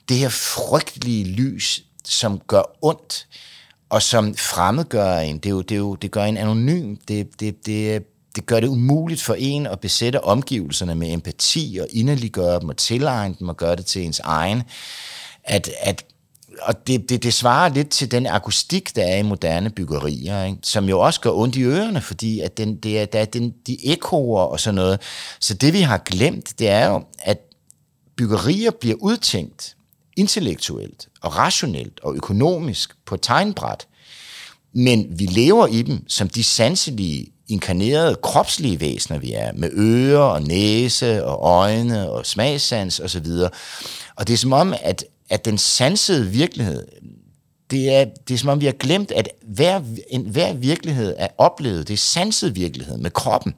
Det 0.08 0.16
her 0.16 0.28
frygtelige 0.28 1.24
lys, 1.24 1.82
som 2.04 2.40
gør 2.46 2.62
ondt, 2.82 3.26
og 3.90 4.02
som 4.02 4.34
fremmedgør 4.34 5.18
en. 5.18 5.38
Det, 5.38 5.46
er 5.46 5.50
jo, 5.50 5.60
det, 5.60 5.74
er 5.74 5.78
jo, 5.78 5.94
det 5.94 6.10
gør 6.10 6.24
en 6.24 6.36
anonym. 6.36 6.96
Det, 7.08 7.40
det, 7.40 7.66
det, 7.66 8.02
det 8.36 8.46
gør 8.46 8.60
det 8.60 8.68
umuligt 8.68 9.22
for 9.22 9.34
en 9.38 9.66
at 9.66 9.80
besætte 9.80 10.24
omgivelserne 10.24 10.94
med 10.94 11.12
empati 11.12 11.78
og 11.80 11.86
inderliggøre 11.90 12.60
dem 12.60 12.68
og 12.68 12.76
tilegne 12.76 13.36
dem 13.38 13.48
og 13.48 13.56
gøre 13.56 13.76
det 13.76 13.86
til 13.86 14.02
ens 14.02 14.20
egen. 14.20 14.62
At, 15.44 15.70
at 15.80 16.04
og 16.62 16.86
det, 16.86 17.08
det, 17.08 17.22
det 17.22 17.34
svarer 17.34 17.68
lidt 17.68 17.90
til 17.90 18.10
den 18.10 18.26
akustik, 18.26 18.96
der 18.96 19.02
er 19.02 19.16
i 19.16 19.22
moderne 19.22 19.70
byggerier, 19.70 20.44
ikke? 20.44 20.58
som 20.62 20.88
jo 20.88 21.00
også 21.00 21.20
gør 21.20 21.30
ondt 21.30 21.56
i 21.56 21.62
ørerne, 21.62 22.00
fordi 22.00 22.40
at 22.40 22.56
den, 22.56 22.76
det 22.76 22.98
er, 22.98 23.04
der 23.04 23.18
er 23.18 23.24
den, 23.24 23.54
de 23.66 23.86
ekoer 23.86 24.42
og 24.42 24.60
sådan 24.60 24.74
noget. 24.74 25.00
Så 25.40 25.54
det 25.54 25.72
vi 25.72 25.80
har 25.80 25.98
glemt, 25.98 26.58
det 26.58 26.68
er 26.68 26.86
jo, 26.86 27.04
at 27.18 27.38
byggerier 28.16 28.70
bliver 28.70 28.96
udtænkt 29.00 29.76
intellektuelt 30.16 31.08
og 31.22 31.36
rationelt 31.38 32.00
og 32.02 32.14
økonomisk 32.16 32.94
på 33.06 33.16
tegnbræt, 33.16 33.86
men 34.74 35.06
vi 35.18 35.24
lever 35.24 35.66
i 35.66 35.82
dem 35.82 36.08
som 36.08 36.28
de 36.28 36.44
sanselige, 36.44 37.26
inkarnerede, 37.48 38.16
kropslige 38.22 38.80
væsener, 38.80 39.18
vi 39.18 39.32
er, 39.32 39.52
med 39.52 39.70
ører 39.72 40.18
og 40.18 40.42
næse 40.42 41.24
og 41.24 41.50
øjne 41.50 42.10
og 42.10 42.26
smagssans 42.26 43.00
osv. 43.00 43.26
Og, 43.26 43.50
og 44.16 44.28
det 44.28 44.34
er 44.34 44.38
som 44.38 44.52
om, 44.52 44.74
at 44.82 45.04
at 45.30 45.44
den 45.44 45.58
sansede 45.58 46.30
virkelighed, 46.30 46.86
det 47.70 47.94
er, 47.94 48.04
det 48.28 48.34
er 48.34 48.38
som 48.38 48.48
om, 48.48 48.60
vi 48.60 48.66
har 48.66 48.72
glemt, 48.72 49.10
at 49.10 49.28
hver, 49.42 49.80
en, 50.10 50.22
hver 50.22 50.52
virkelighed 50.52 51.14
er 51.18 51.28
oplevet. 51.38 51.88
Det 51.88 51.94
er 51.94 51.98
sanset 51.98 52.56
virkelighed 52.56 52.96
med 52.96 53.10
kroppen. 53.10 53.54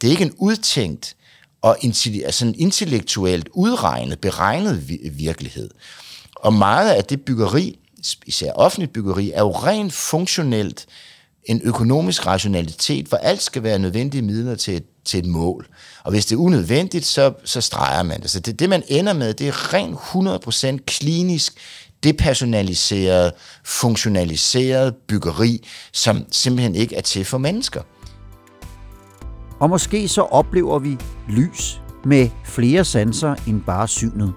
Det 0.00 0.06
er 0.06 0.10
ikke 0.10 0.24
en 0.24 0.34
udtænkt 0.36 1.16
og 1.62 1.76
altså 2.24 2.46
en 2.46 2.54
intellektuelt 2.54 3.48
udregnet, 3.52 4.20
beregnet 4.20 4.88
virkelighed. 5.18 5.70
Og 6.36 6.54
meget 6.54 6.90
af 6.90 7.04
det 7.04 7.24
byggeri, 7.24 7.78
især 8.26 8.52
offentligt 8.52 8.92
byggeri, 8.92 9.30
er 9.30 9.40
jo 9.40 9.50
rent 9.50 9.92
funktionelt 9.92 10.86
en 11.44 11.60
økonomisk 11.64 12.26
rationalitet, 12.26 13.06
hvor 13.06 13.18
alt 13.18 13.42
skal 13.42 13.62
være 13.62 13.78
nødvendige 13.78 14.22
midler 14.22 14.54
til 14.54 14.76
et, 14.76 14.84
til 15.04 15.18
et 15.18 15.26
mål. 15.26 15.66
Og 16.04 16.10
hvis 16.10 16.26
det 16.26 16.34
er 16.36 16.40
unødvendigt, 16.40 17.06
så, 17.06 17.32
så 17.44 17.60
streger 17.60 18.02
man 18.02 18.20
det. 18.20 18.30
Så 18.30 18.40
det, 18.40 18.58
det, 18.58 18.68
man 18.68 18.82
ender 18.88 19.12
med, 19.12 19.34
det 19.34 19.48
er 19.48 19.74
rent 19.74 19.96
100% 20.78 20.84
klinisk, 20.86 21.54
depersonaliseret, 22.02 23.32
funktionaliseret 23.64 24.94
byggeri, 25.08 25.66
som 25.92 26.24
simpelthen 26.30 26.74
ikke 26.74 26.96
er 26.96 27.00
til 27.00 27.24
for 27.24 27.38
mennesker. 27.38 27.82
Og 29.60 29.70
måske 29.70 30.08
så 30.08 30.22
oplever 30.22 30.78
vi 30.78 30.96
lys 31.28 31.80
med 32.04 32.28
flere 32.44 32.84
sanser 32.84 33.34
end 33.46 33.62
bare 33.62 33.88
synet. 33.88 34.32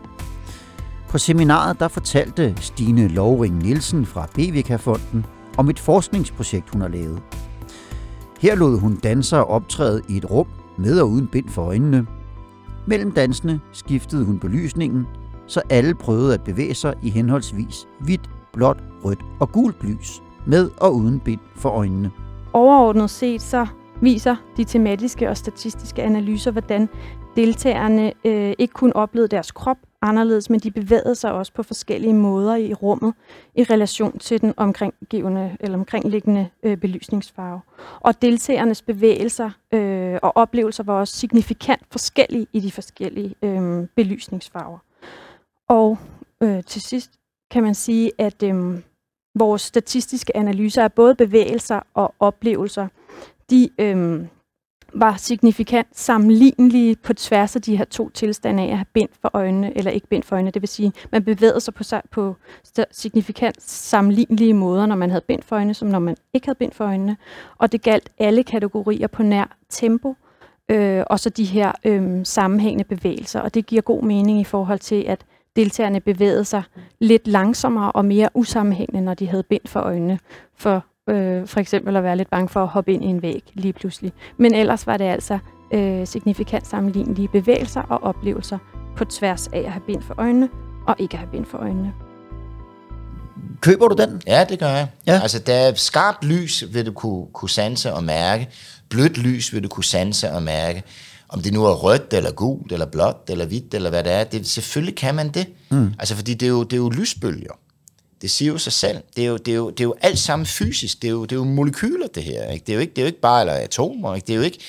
På 1.10 1.18
seminaret 1.18 1.80
der 1.80 1.88
fortalte 1.88 2.56
Stine 2.62 3.08
Lovring 3.08 3.58
Nielsen 3.58 4.06
fra 4.06 4.28
BVK-fonden 4.36 5.26
om 5.58 5.70
et 5.70 5.80
forskningsprojekt, 5.80 6.70
hun 6.70 6.82
har 6.82 6.88
lavet. 6.88 7.22
Her 8.40 8.56
lod 8.56 8.80
hun 8.80 8.96
dansere 8.96 9.46
optræde 9.46 10.02
i 10.10 10.18
et 10.18 10.32
rum 10.32 10.48
med 10.78 11.00
og 11.00 11.10
uden 11.10 11.28
bind 11.28 11.50
for 11.50 11.62
øjnene. 11.62 12.08
Mellem 12.88 13.12
dansene 13.12 13.60
skiftede 13.72 14.26
hun 14.26 14.40
belysningen, 14.40 15.08
så 15.48 15.62
alle 15.70 15.96
prøvede 15.96 16.34
at 16.34 16.44
bevæge 16.44 16.74
sig 16.74 16.94
i 17.04 17.10
henholdsvis 17.10 17.88
hvidt, 18.00 18.30
blåt, 18.54 18.78
rødt 19.06 19.20
og 19.40 19.52
gult 19.52 19.84
lys, 19.84 20.24
med 20.46 20.70
og 20.78 20.96
uden 20.96 21.20
bind 21.20 21.40
for 21.56 21.70
øjnene. 21.70 22.12
Overordnet 22.54 23.10
set 23.10 23.42
så 23.42 23.68
viser 24.02 24.36
de 24.58 24.64
tematiske 24.64 25.30
og 25.30 25.38
statistiske 25.38 26.04
analyser, 26.04 26.52
hvordan 26.52 26.90
deltagerne 27.36 28.14
øh, 28.26 28.54
ikke 28.60 28.74
kun 28.74 28.94
oplevede 28.94 29.28
deres 29.28 29.52
krop 29.52 29.78
anderledes, 30.04 30.50
men 30.50 30.60
de 30.60 30.72
bevægede 30.72 31.16
sig 31.16 31.32
også 31.32 31.54
på 31.54 31.64
forskellige 31.64 32.14
måder 32.14 32.56
i 32.56 32.74
rummet 32.74 33.14
i 33.56 33.64
relation 33.64 34.20
til 34.20 34.42
den 34.42 34.54
omkringgivende 34.58 35.58
eller 35.60 35.78
omkringliggende 35.78 36.50
øh, 36.64 36.78
belysningsfarve. 36.78 37.62
Og 38.00 38.22
deltagernes 38.22 38.82
bevægelser 38.82 39.50
øh, 39.72 40.20
og 40.24 40.38
oplevelser 40.38 40.84
var 40.84 40.94
også 40.94 41.16
signifikant 41.16 41.82
forskellige 41.92 42.48
i 42.54 42.60
de 42.60 42.72
forskellige 42.72 43.36
øh, 43.42 43.88
belysningsfarver. 43.96 44.78
Og 45.68 45.98
øh, 46.44 46.64
til 46.64 46.82
sidst 46.82 47.12
kan 47.52 47.64
man 47.64 47.76
sige, 47.76 48.12
at 48.18 48.44
øh, 48.44 48.80
vores 49.36 49.62
statistiske 49.62 50.38
analyser 50.38 50.84
af 50.84 50.94
både 50.94 51.16
bevægelser 51.16 51.80
og 51.94 52.16
oplevelser, 52.20 52.88
de 53.50 53.70
øh, 53.80 54.26
var 54.94 55.16
signifikant 55.18 55.88
sammenlignelige 55.92 56.96
på 56.96 57.14
tværs 57.14 57.56
af 57.56 57.62
de 57.62 57.78
her 57.78 57.86
to 57.86 58.10
tilstande 58.10 58.64
af 58.64 58.68
at 58.68 58.78
have 58.78 58.86
bind 58.94 59.10
for 59.22 59.30
øjnene, 59.34 59.78
eller 59.78 59.92
ikke 59.92 60.08
bind 60.08 60.24
for 60.24 60.36
øjnene. 60.36 60.52
Det 60.52 60.62
vil 60.62 60.70
sige, 60.70 60.94
man 61.12 61.24
bevægede 61.24 61.60
sig 61.60 61.74
på, 61.74 61.84
på 62.12 62.36
signifikant 62.92 63.62
sammenlignelige 63.62 64.54
måder, 64.54 64.86
når 64.86 64.96
man 64.96 65.10
havde 65.10 65.24
bind 65.28 65.42
for 65.42 65.56
øjnene, 65.56 65.74
som 65.74 65.88
når 65.88 66.00
man 66.00 66.16
ikke 66.34 66.48
havde 66.48 66.58
bind 66.58 66.72
for 66.72 66.86
øjnene. 66.86 67.18
Og 67.58 67.72
det 67.72 67.82
galt 67.82 68.10
alle 68.20 68.44
kategorier 68.44 69.08
på 69.08 69.24
nær 69.24 69.58
tempo, 69.70 70.16
øh, 70.70 71.04
og 71.08 71.20
så 71.20 71.30
de 71.30 71.44
her 71.44 71.72
øh, 71.86 72.26
sammenhængende 72.26 72.84
bevægelser. 72.84 73.40
Og 73.40 73.54
det 73.54 73.66
giver 73.66 73.82
god 73.82 74.04
mening 74.04 74.40
i 74.40 74.44
forhold 74.44 74.80
til, 74.80 75.04
at 75.08 75.26
deltagerne 75.56 76.00
bevægede 76.00 76.46
sig 76.46 76.64
lidt 77.00 77.28
langsommere 77.28 77.92
og 77.92 78.06
mere 78.06 78.30
usammenhængende, 78.34 79.02
når 79.02 79.14
de 79.14 79.28
havde 79.28 79.44
bind 79.44 79.68
for 79.68 79.80
øjnene. 79.80 80.20
For 80.56 80.86
øh, 81.10 81.48
for 81.48 81.60
eksempel 81.60 81.96
at 81.96 82.04
være 82.04 82.18
lidt 82.18 82.30
bange 82.30 82.50
for 82.50 82.64
at 82.64 82.68
hoppe 82.68 82.94
ind 82.94 83.04
i 83.04 83.08
en 83.08 83.22
væg 83.22 83.44
lige 83.54 83.74
pludselig. 83.74 84.14
Men 84.38 84.56
ellers 84.56 84.88
var 84.88 84.98
det 84.98 85.06
altså 85.06 85.40
øh, 85.74 86.08
signifikant 86.08 86.68
sammenlignelige 86.68 87.28
bevægelser 87.28 87.82
og 87.82 88.04
oplevelser 88.04 88.58
på 88.98 89.06
tværs 89.06 89.48
af 89.48 89.60
at 89.60 89.72
have 89.72 89.84
bind 89.88 90.02
for 90.02 90.16
øjnene 90.18 90.50
og 90.88 90.96
ikke 91.00 91.18
have 91.18 91.30
bind 91.32 91.46
for 91.46 91.58
øjnene. 91.58 91.94
Køber 93.62 93.88
du 93.88 93.96
den? 93.96 94.22
Ja, 94.28 94.46
det 94.50 94.60
gør 94.60 94.70
jeg. 94.70 94.88
Ja. 95.08 95.20
Altså, 95.22 95.40
der 95.40 95.54
er 95.54 95.74
skarpt 95.74 96.26
lys, 96.26 96.64
vil 96.74 96.86
du 96.86 96.92
kunne, 96.92 97.26
kunne 97.34 97.50
sanse 97.50 97.94
og 97.94 98.04
mærke. 98.04 98.50
Blødt 98.90 99.18
lys 99.18 99.54
vil 99.54 99.64
du 99.64 99.68
kunne 99.68 99.84
sanse 99.84 100.32
og 100.32 100.44
mærke. 100.44 100.84
Om 101.30 101.42
det 101.42 101.54
nu 101.54 101.66
er 101.66 101.74
rødt, 101.74 102.14
eller 102.14 102.32
gult, 102.32 102.72
eller 102.72 102.86
blåt, 102.86 103.30
eller 103.30 103.46
hvidt, 103.46 103.74
eller 103.74 103.90
hvad 103.90 104.04
det 104.04 104.12
er. 104.12 104.24
Det, 104.24 104.48
selvfølgelig 104.48 104.96
kan 104.96 105.16
man 105.16 105.30
det. 105.30 105.48
Mm. 105.72 105.94
Altså, 106.00 106.16
fordi 106.16 106.34
det 106.34 106.46
er, 106.46 106.50
jo, 106.50 106.64
det 106.64 106.74
er 106.74 106.78
jo 106.78 106.90
lysbølger. 106.90 107.54
Det 108.24 108.32
siger 108.32 108.52
jo 108.52 108.58
sig 108.58 108.74
selv. 108.74 108.98
Det 109.16 109.24
er 109.24 109.28
jo, 109.28 109.38
det 109.38 109.52
er 109.52 109.56
jo, 109.56 109.70
det 109.70 109.80
er 109.80 109.84
jo 109.84 109.96
alt 110.02 110.20
sammen 110.20 110.46
fysisk. 110.46 111.02
Det 111.02 111.08
er 111.08 111.12
jo, 111.12 111.24
det 111.24 111.32
er 111.32 111.36
jo 111.36 111.44
molekyler, 111.44 112.08
det 112.08 112.24
her. 112.24 112.52
Ikke? 112.52 112.66
Det, 112.66 112.72
er 112.72 112.76
jo 112.76 112.80
ikke, 112.80 112.94
det 112.94 112.98
er 112.98 113.04
jo 113.04 113.08
ikke 113.08 113.20
bare 113.20 113.42
eller 113.42 113.54
atomer. 113.54 114.16
Ikke? 114.16 114.28
Det, 114.28 114.34
er 114.34 114.38
jo 114.38 114.44
ikke, 114.44 114.60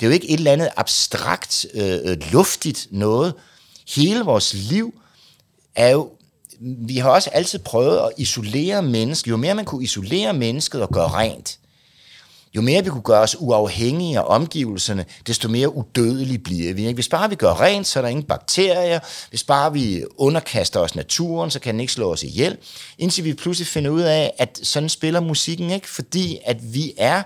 det 0.00 0.06
er 0.06 0.10
jo 0.10 0.12
ikke 0.12 0.30
et 0.30 0.38
eller 0.38 0.52
andet 0.52 0.68
abstrakt, 0.76 1.66
øh, 1.74 1.98
øh 2.04 2.16
luftigt 2.32 2.88
noget. 2.90 3.34
Hele 3.88 4.20
vores 4.20 4.54
liv 4.54 4.94
er 5.74 5.90
jo 5.90 6.10
vi 6.60 6.96
har 6.96 7.10
også 7.10 7.30
altid 7.30 7.58
prøvet 7.58 7.98
at 7.98 8.12
isolere 8.16 8.82
mennesket. 8.82 9.30
Jo 9.30 9.36
mere 9.36 9.54
man 9.54 9.64
kunne 9.64 9.84
isolere 9.84 10.32
mennesket 10.32 10.82
og 10.82 10.88
gøre 10.88 11.08
rent, 11.08 11.58
jo 12.56 12.60
mere 12.60 12.84
vi 12.84 12.90
kunne 12.90 13.02
gøre 13.02 13.20
os 13.20 13.36
uafhængige 13.38 14.18
af 14.18 14.24
omgivelserne, 14.26 15.04
desto 15.26 15.48
mere 15.48 15.74
udødelige 15.74 16.38
bliver 16.38 16.74
vi. 16.74 16.80
Ikke? 16.86 16.94
Hvis 16.94 17.08
bare 17.08 17.30
vi 17.30 17.34
gør 17.34 17.60
rent, 17.60 17.86
så 17.86 17.98
er 17.98 18.02
der 18.02 18.08
ingen 18.08 18.24
bakterier. 18.24 18.98
Hvis 19.30 19.44
bare 19.44 19.72
vi 19.72 20.04
underkaster 20.16 20.80
os 20.80 20.94
naturen, 20.94 21.50
så 21.50 21.60
kan 21.60 21.74
den 21.74 21.80
ikke 21.80 21.92
slå 21.92 22.12
os 22.12 22.22
ihjel. 22.22 22.56
Indtil 22.98 23.24
vi 23.24 23.34
pludselig 23.34 23.66
finder 23.66 23.90
ud 23.90 24.00
af, 24.00 24.32
at 24.38 24.60
sådan 24.62 24.88
spiller 24.88 25.20
musikken 25.20 25.70
ikke, 25.70 25.88
fordi 25.88 26.38
at 26.46 26.74
vi 26.74 26.92
er 26.96 27.22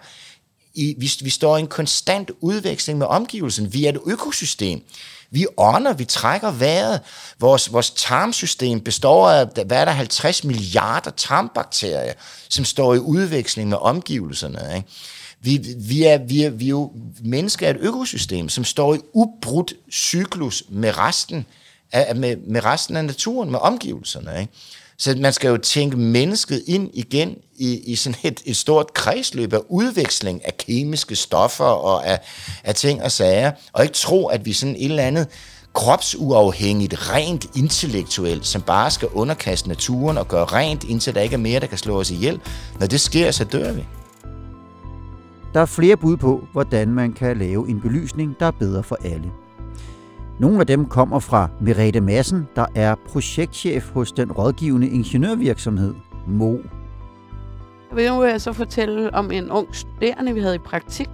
i, 0.75 0.95
vi, 0.99 1.13
vi 1.21 1.31
står 1.31 1.57
i 1.57 1.61
en 1.61 1.67
konstant 1.67 2.31
udveksling 2.41 2.99
med 2.99 3.07
omgivelsen. 3.07 3.73
Vi 3.73 3.85
er 3.85 3.89
et 3.89 4.01
økosystem. 4.07 4.83
Vi 5.31 5.47
ånder, 5.57 5.93
vi 5.93 6.05
trækker 6.05 6.51
vejret. 6.51 7.01
Vores, 7.39 7.73
vores 7.73 7.91
tarmsystem 7.91 8.81
består 8.81 9.31
af, 9.31 9.47
hvad 9.47 9.81
er 9.81 9.85
der, 9.85 9.93
50 9.93 10.45
milliarder 10.45 11.11
tarmbakterier, 11.11 12.13
som 12.49 12.65
står 12.65 12.95
i 12.95 12.99
udveksling 12.99 13.69
med 13.69 13.79
omgivelserne. 13.81 14.77
Ikke? 14.77 14.89
Vi, 15.41 15.57
vi, 15.79 16.05
er, 16.05 16.19
vi, 16.19 16.43
er, 16.43 16.51
vi 16.51 16.65
er 16.65 16.69
jo 16.69 16.93
mennesker 17.21 17.67
af 17.67 17.71
et 17.71 17.77
økosystem, 17.81 18.49
som 18.49 18.65
står 18.65 18.95
i 18.95 18.99
ubrudt 19.13 19.75
cyklus 19.93 20.65
med 20.71 20.99
resten 20.99 21.47
af, 21.93 22.17
med, 22.17 22.37
med 22.37 22.65
resten 22.65 22.97
af 22.97 23.05
naturen, 23.05 23.51
med 23.51 23.59
omgivelserne. 23.63 24.41
Ikke? 24.41 24.53
Så 24.99 25.17
man 25.19 25.33
skal 25.33 25.49
jo 25.49 25.57
tænke 25.57 25.97
mennesket 25.97 26.63
ind 26.67 26.91
igen 26.95 27.37
i, 27.57 27.79
i 27.79 27.97
sådan 27.97 28.19
et, 28.23 28.43
et 28.45 28.57
stort 28.57 28.95
kredsløb 28.95 29.53
af 29.53 29.61
udveksling 29.69 30.47
af 30.47 30.57
kemiske 30.57 31.17
stoffer 31.17 31.65
og 31.65 32.07
af, 32.07 32.21
af 32.65 32.75
ting 32.75 33.03
og 33.03 33.13
sager, 33.13 33.53
og 33.73 33.83
ikke 33.83 33.95
tro, 33.95 34.27
at 34.27 34.45
vi 34.45 34.53
sådan 34.53 34.77
et 34.77 34.85
eller 34.85 35.03
andet 35.03 35.27
kropsuafhængigt, 35.75 37.11
rent 37.11 37.47
intellektuelt, 37.57 38.47
som 38.47 38.63
bare 38.63 38.91
skal 38.91 39.09
underkaste 39.09 39.69
naturen 39.69 40.19
og 40.19 40.29
gøre 40.29 40.45
rent, 40.45 40.85
indtil 40.85 41.15
der 41.15 41.21
ikke 41.21 41.35
er 41.35 41.39
mere, 41.39 41.61
der 41.61 41.67
kan 41.67 41.79
slå 41.79 42.01
os 42.01 42.11
ihjel. 42.11 42.41
Når 42.81 42.87
det 42.87 43.01
sker, 43.01 43.31
så 43.31 43.45
dør 43.45 43.73
vi. 43.73 43.85
Der 45.55 45.61
er 45.61 45.67
flere 45.67 45.97
bud 45.97 46.17
på, 46.17 46.47
hvordan 46.53 46.89
man 46.89 47.13
kan 47.13 47.37
lave 47.37 47.69
en 47.69 47.81
belysning, 47.81 48.37
der 48.41 48.47
er 48.47 48.51
bedre 48.51 48.83
for 48.83 48.99
alle. 49.05 49.33
Nogle 50.41 50.61
af 50.61 50.67
dem 50.67 50.87
kommer 50.87 51.19
fra 51.19 51.49
Merete 51.61 52.01
Madsen, 52.01 52.49
der 52.57 52.67
er 52.75 52.95
projektchef 53.09 53.91
hos 53.91 54.13
den 54.13 54.33
rådgivende 54.33 54.89
ingeniørvirksomhed 54.89 55.95
Mo. 56.27 56.57
Jeg 57.91 57.97
vil 57.97 58.11
nu 58.11 58.39
så 58.39 58.53
fortælle 58.53 59.15
om 59.15 59.31
en 59.31 59.51
ung 59.51 59.75
studerende, 59.75 60.35
vi 60.35 60.41
havde 60.41 60.55
i 60.55 60.59
praktik, 60.59 61.09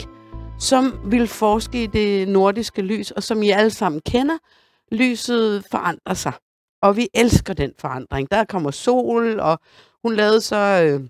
som 0.59 0.95
ville 1.05 1.27
forske 1.27 1.83
i 1.83 1.87
det 1.87 2.29
nordiske 2.29 2.83
lys, 2.83 3.11
og 3.11 3.23
som 3.23 3.43
I 3.43 3.51
alle 3.51 3.71
sammen 3.71 4.01
kender, 4.01 4.39
lyset 4.93 5.65
forandrer 5.71 6.15
sig. 6.15 6.33
Og 6.83 6.97
vi 6.97 7.09
elsker 7.15 7.55
den 7.55 7.71
forandring. 7.79 8.31
Der 8.31 8.45
kommer 8.45 8.71
sol, 8.71 9.41
og 9.41 9.59
hun 10.05 10.15
lavede 10.15 10.41
så, 10.41 10.57
øh, 10.57 11.01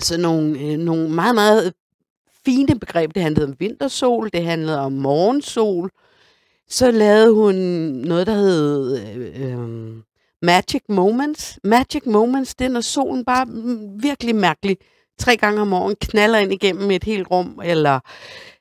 så 0.00 0.20
nogle, 0.20 0.60
øh, 0.60 0.78
nogle 0.78 1.10
meget, 1.10 1.34
meget 1.34 1.72
fine 2.46 2.78
begreb. 2.78 3.14
Det 3.14 3.22
handlede 3.22 3.46
om 3.46 3.54
vintersol, 3.58 4.30
det 4.32 4.44
handlede 4.44 4.80
om 4.80 4.92
morgensol. 4.92 5.90
Så 6.68 6.90
lavede 6.90 7.34
hun 7.34 7.54
noget, 7.54 8.26
der 8.26 8.34
hed 8.34 8.98
øh, 8.98 9.52
øh 9.52 9.96
Magic 10.42 10.82
Moments. 10.88 11.58
Magic 11.64 12.02
Moments, 12.06 12.54
det 12.54 12.64
er, 12.64 12.68
når 12.68 12.80
solen 12.80 13.24
bare 13.24 13.44
mm, 13.44 14.02
virkelig 14.02 14.34
mærkelig 14.34 14.76
tre 15.18 15.36
gange 15.36 15.60
om 15.60 15.68
morgenen 15.68 15.96
knaller 16.00 16.38
ind 16.38 16.52
igennem 16.52 16.90
et 16.90 17.04
helt 17.04 17.30
rum, 17.30 17.60
eller 17.64 18.00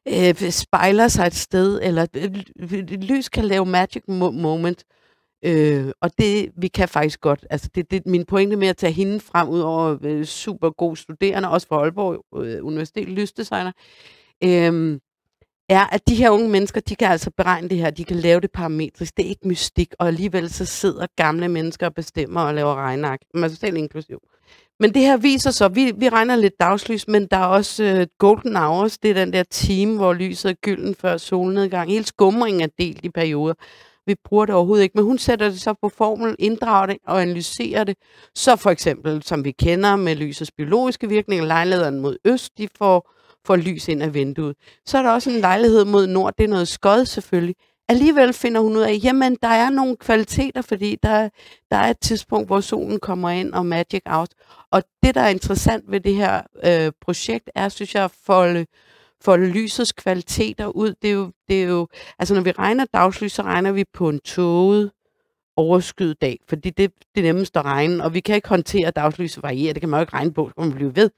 øh, 0.07 0.51
spejler 0.51 1.07
sig 1.07 1.27
et 1.27 1.35
sted, 1.35 1.79
eller 1.83 2.05
øh, 2.13 2.31
lys 2.89 3.29
kan 3.29 3.45
lave 3.45 3.65
magic 3.65 4.03
moment. 4.07 4.83
Øh, 5.43 5.91
og 6.01 6.11
det, 6.17 6.51
vi 6.57 6.67
kan 6.67 6.89
faktisk 6.89 7.21
godt. 7.21 7.45
Altså, 7.49 7.69
det, 7.75 7.91
det 7.91 8.05
min 8.05 8.25
pointe 8.25 8.55
med 8.55 8.67
at 8.67 8.77
tage 8.77 8.93
hende 8.93 9.19
frem, 9.19 9.49
ud 9.49 9.59
over 9.59 9.97
øh, 10.03 10.25
super 10.25 10.69
god 10.69 10.95
studerende, 10.95 11.49
også 11.49 11.67
fra 11.67 11.75
Aalborg 11.75 12.45
øh, 12.45 12.65
Universitet, 12.65 13.09
lysdesigner, 13.09 13.71
øh, 14.43 14.99
er, 15.69 15.85
at 15.85 16.07
de 16.07 16.15
her 16.15 16.29
unge 16.29 16.49
mennesker, 16.49 16.81
de 16.81 16.95
kan 16.95 17.11
altså 17.11 17.31
beregne 17.37 17.69
det 17.69 17.77
her, 17.77 17.89
de 17.89 18.03
kan 18.03 18.15
lave 18.15 18.41
det 18.41 18.51
parametrisk. 18.51 19.17
Det 19.17 19.25
er 19.25 19.29
ikke 19.29 19.47
mystik, 19.47 19.93
og 19.99 20.07
alligevel 20.07 20.49
så 20.49 20.65
sidder 20.65 21.05
gamle 21.15 21.47
mennesker 21.47 21.85
og 21.85 21.93
bestemmer 21.93 22.41
og 22.41 22.53
laver 22.53 22.75
regnark. 22.75 23.19
Man 23.33 23.43
er 23.43 23.45
altså, 23.45 23.59
selv 23.59 23.77
inklusiv. 23.77 24.19
Men 24.79 24.93
det 24.93 25.01
her 25.01 25.17
viser 25.17 25.51
så, 25.51 25.67
vi, 25.67 25.91
vi 25.97 26.09
regner 26.09 26.35
lidt 26.35 26.59
dagslys, 26.59 27.07
men 27.07 27.25
der 27.25 27.37
er 27.37 27.45
også 27.45 27.83
øh, 27.83 28.07
golden 28.17 28.55
hours, 28.55 28.97
det 28.97 29.09
er 29.09 29.13
den 29.13 29.33
der 29.33 29.43
time, 29.43 29.97
hvor 29.97 30.13
lyset 30.13 30.49
er 30.49 30.53
gylden 30.53 30.95
før 30.95 31.17
solnedgang. 31.17 31.89
Hele 31.89 32.05
skumringen 32.05 32.61
er 32.61 32.67
delt 32.79 32.99
i 33.05 33.09
perioder. 33.09 33.53
Vi 34.05 34.15
bruger 34.25 34.45
det 34.45 34.55
overhovedet 34.55 34.83
ikke, 34.83 34.97
men 34.97 35.05
hun 35.05 35.17
sætter 35.17 35.49
det 35.49 35.61
så 35.61 35.73
på 35.73 35.89
formel, 35.89 36.35
inddrager 36.39 36.85
det 36.85 36.97
og 37.07 37.21
analyserer 37.21 37.83
det. 37.83 37.97
Så 38.35 38.55
for 38.55 38.69
eksempel, 38.69 39.23
som 39.23 39.45
vi 39.45 39.51
kender 39.51 39.95
med 39.95 40.15
lysets 40.15 40.51
biologiske 40.51 41.09
virkning, 41.09 41.43
lejligheden 41.43 41.99
mod 41.99 42.17
øst, 42.25 42.57
de 42.57 42.67
får, 42.77 43.11
får 43.45 43.55
lys 43.55 43.87
ind 43.87 44.03
af 44.03 44.13
vinduet. 44.13 44.55
Så 44.85 44.97
er 44.97 45.01
der 45.01 45.11
også 45.11 45.29
en 45.29 45.39
lejlighed 45.39 45.85
mod 45.85 46.07
nord, 46.07 46.33
det 46.37 46.43
er 46.43 46.47
noget 46.47 46.67
skod 46.67 47.05
selvfølgelig. 47.05 47.55
Alligevel 47.89 48.33
finder 48.33 48.61
hun 48.61 48.75
ud 48.75 48.81
af, 48.81 48.99
jamen 49.03 49.37
der 49.41 49.47
er 49.47 49.69
nogle 49.69 49.97
kvaliteter, 49.97 50.61
fordi 50.61 50.97
der, 51.03 51.29
der 51.71 51.77
er 51.77 51.89
et 51.89 51.99
tidspunkt, 51.99 52.47
hvor 52.47 52.59
solen 52.59 52.99
kommer 52.99 53.29
ind 53.29 53.53
og 53.53 53.65
magic 53.65 54.01
out. 54.05 54.29
Og 54.71 54.83
det, 55.03 55.15
der 55.15 55.21
er 55.21 55.29
interessant 55.29 55.91
ved 55.91 55.99
det 55.99 56.15
her 56.15 56.41
øh, 56.65 56.91
projekt, 57.01 57.49
er, 57.55 57.69
synes 57.69 57.95
jeg, 57.95 58.03
at 58.03 58.11
folde, 58.25 58.65
folde 59.21 59.47
lysets 59.47 59.91
kvaliteter 59.91 60.67
ud. 60.67 60.93
Det 61.01 61.09
er, 61.09 61.13
jo, 61.13 61.31
det 61.47 61.63
er 61.63 61.67
jo, 61.67 61.87
altså 62.19 62.33
når 62.33 62.41
vi 62.41 62.51
regner 62.51 62.85
dagslys, 62.93 63.31
så 63.31 63.41
regner 63.41 63.71
vi 63.71 63.83
på 63.93 64.09
en 64.09 64.19
tåget 64.19 64.91
overskyet 65.57 66.21
dag, 66.21 66.39
fordi 66.49 66.69
det, 66.69 66.91
det 67.15 67.21
er 67.21 67.33
nemmest 67.33 67.57
at 67.57 67.65
regne, 67.65 68.03
og 68.03 68.13
vi 68.13 68.19
kan 68.19 68.35
ikke 68.35 68.49
håndtere 68.49 68.91
dagslys 68.91 69.43
variere, 69.43 69.73
det 69.73 69.81
kan 69.81 69.89
man 69.89 69.97
jo 69.97 70.01
ikke 70.01 70.13
regne 70.13 70.33
på, 70.33 70.51
om 70.57 70.67
man 70.67 70.75
bliver 70.75 70.91
ved. 70.91 71.09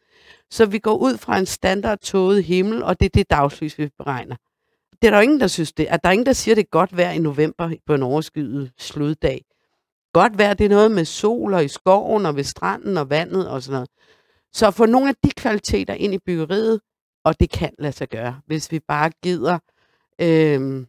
Så 0.51 0.65
vi 0.65 0.79
går 0.79 0.97
ud 0.97 1.17
fra 1.17 1.39
en 1.39 1.45
standard 1.45 1.99
tåget 1.99 2.43
himmel, 2.43 2.83
og 2.83 2.99
det 2.99 3.05
er 3.05 3.09
det 3.09 3.29
dagslys, 3.29 3.77
vi 3.77 3.89
beregner. 3.97 4.35
Det 5.01 5.07
er 5.07 5.11
der 5.11 5.17
jo 5.17 5.21
ingen, 5.21 5.39
der 5.39 5.47
synes 5.47 5.73
det. 5.73 5.85
At 5.85 6.03
der 6.03 6.09
er 6.09 6.13
ingen, 6.13 6.25
der 6.25 6.33
siger, 6.33 6.55
det 6.55 6.61
er 6.61 6.69
godt 6.71 6.97
vejr 6.97 7.11
i 7.11 7.17
november 7.17 7.71
på 7.85 7.93
en 7.93 8.03
overskyet 8.03 8.71
sluddag. 8.77 9.45
Godt 10.13 10.37
vejr, 10.37 10.53
det 10.53 10.65
er 10.65 10.69
noget 10.69 10.91
med 10.91 11.05
sol 11.05 11.53
og 11.53 11.65
i 11.65 11.67
skoven 11.67 12.25
og 12.25 12.35
ved 12.35 12.43
stranden 12.43 12.97
og 12.97 13.09
vandet 13.09 13.49
og 13.49 13.63
sådan 13.63 13.73
noget. 13.73 13.89
Så 14.53 14.71
få 14.71 14.85
nogle 14.85 15.09
af 15.09 15.15
de 15.23 15.31
kvaliteter 15.31 15.93
ind 15.93 16.13
i 16.13 16.19
byggeriet, 16.25 16.79
og 17.27 17.39
det 17.39 17.49
kan 17.49 17.71
lade 17.79 17.93
sig 17.93 18.09
gøre, 18.09 18.41
hvis 18.45 18.71
vi 18.71 18.79
bare 18.79 19.11
gider 19.23 19.59
øh, 20.21 20.85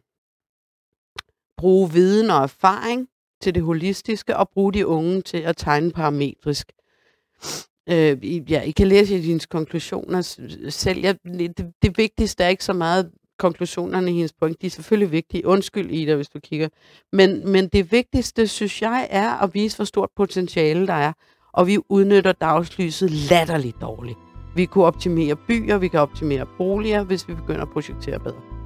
bruge 1.57 1.91
viden 1.91 2.29
og 2.29 2.43
erfaring 2.43 3.07
til 3.41 3.55
det 3.55 3.63
holistiske, 3.63 4.37
og 4.37 4.49
bruge 4.49 4.73
de 4.73 4.87
unge 4.87 5.21
til 5.21 5.37
at 5.37 5.57
tegne 5.57 5.91
parametrisk. 5.91 6.71
Øh, 7.89 8.51
ja, 8.51 8.61
I 8.61 8.71
kan 8.71 8.87
læse 8.87 9.17
i 9.17 9.21
hendes 9.21 9.45
konklusioner 9.45 10.21
selv. 10.69 10.99
Jeg, 10.99 11.15
det, 11.25 11.73
det 11.81 11.97
vigtigste 11.97 12.43
er 12.43 12.47
ikke 12.47 12.63
så 12.63 12.73
meget 12.73 13.11
konklusionerne 13.39 14.11
i 14.11 14.13
hendes 14.13 14.33
point. 14.33 14.61
De 14.61 14.65
er 14.65 14.71
selvfølgelig 14.71 15.11
vigtige. 15.11 15.47
Undskyld, 15.47 15.91
Ida, 15.91 16.15
hvis 16.15 16.29
du 16.29 16.39
kigger. 16.39 16.69
Men, 17.13 17.51
men 17.51 17.67
det 17.67 17.91
vigtigste, 17.91 18.47
synes 18.47 18.81
jeg, 18.81 19.07
er 19.09 19.43
at 19.43 19.53
vise, 19.53 19.75
hvor 19.75 19.85
stort 19.85 20.09
potentiale 20.15 20.87
der 20.87 20.93
er. 20.93 21.13
Og 21.53 21.67
vi 21.67 21.77
udnytter 21.89 22.31
dagslyset 22.31 23.11
latterligt 23.11 23.81
dårligt. 23.81 24.28
Vi 24.55 24.65
kunne 24.65 24.85
optimere 24.85 25.35
byer, 25.35 25.77
vi 25.77 25.87
kan 25.87 25.99
optimere 25.99 26.45
boliger, 26.57 27.03
hvis 27.03 27.27
vi 27.27 27.33
begynder 27.33 27.61
at 27.61 27.69
projektere 27.69 28.19
bedre. 28.19 28.58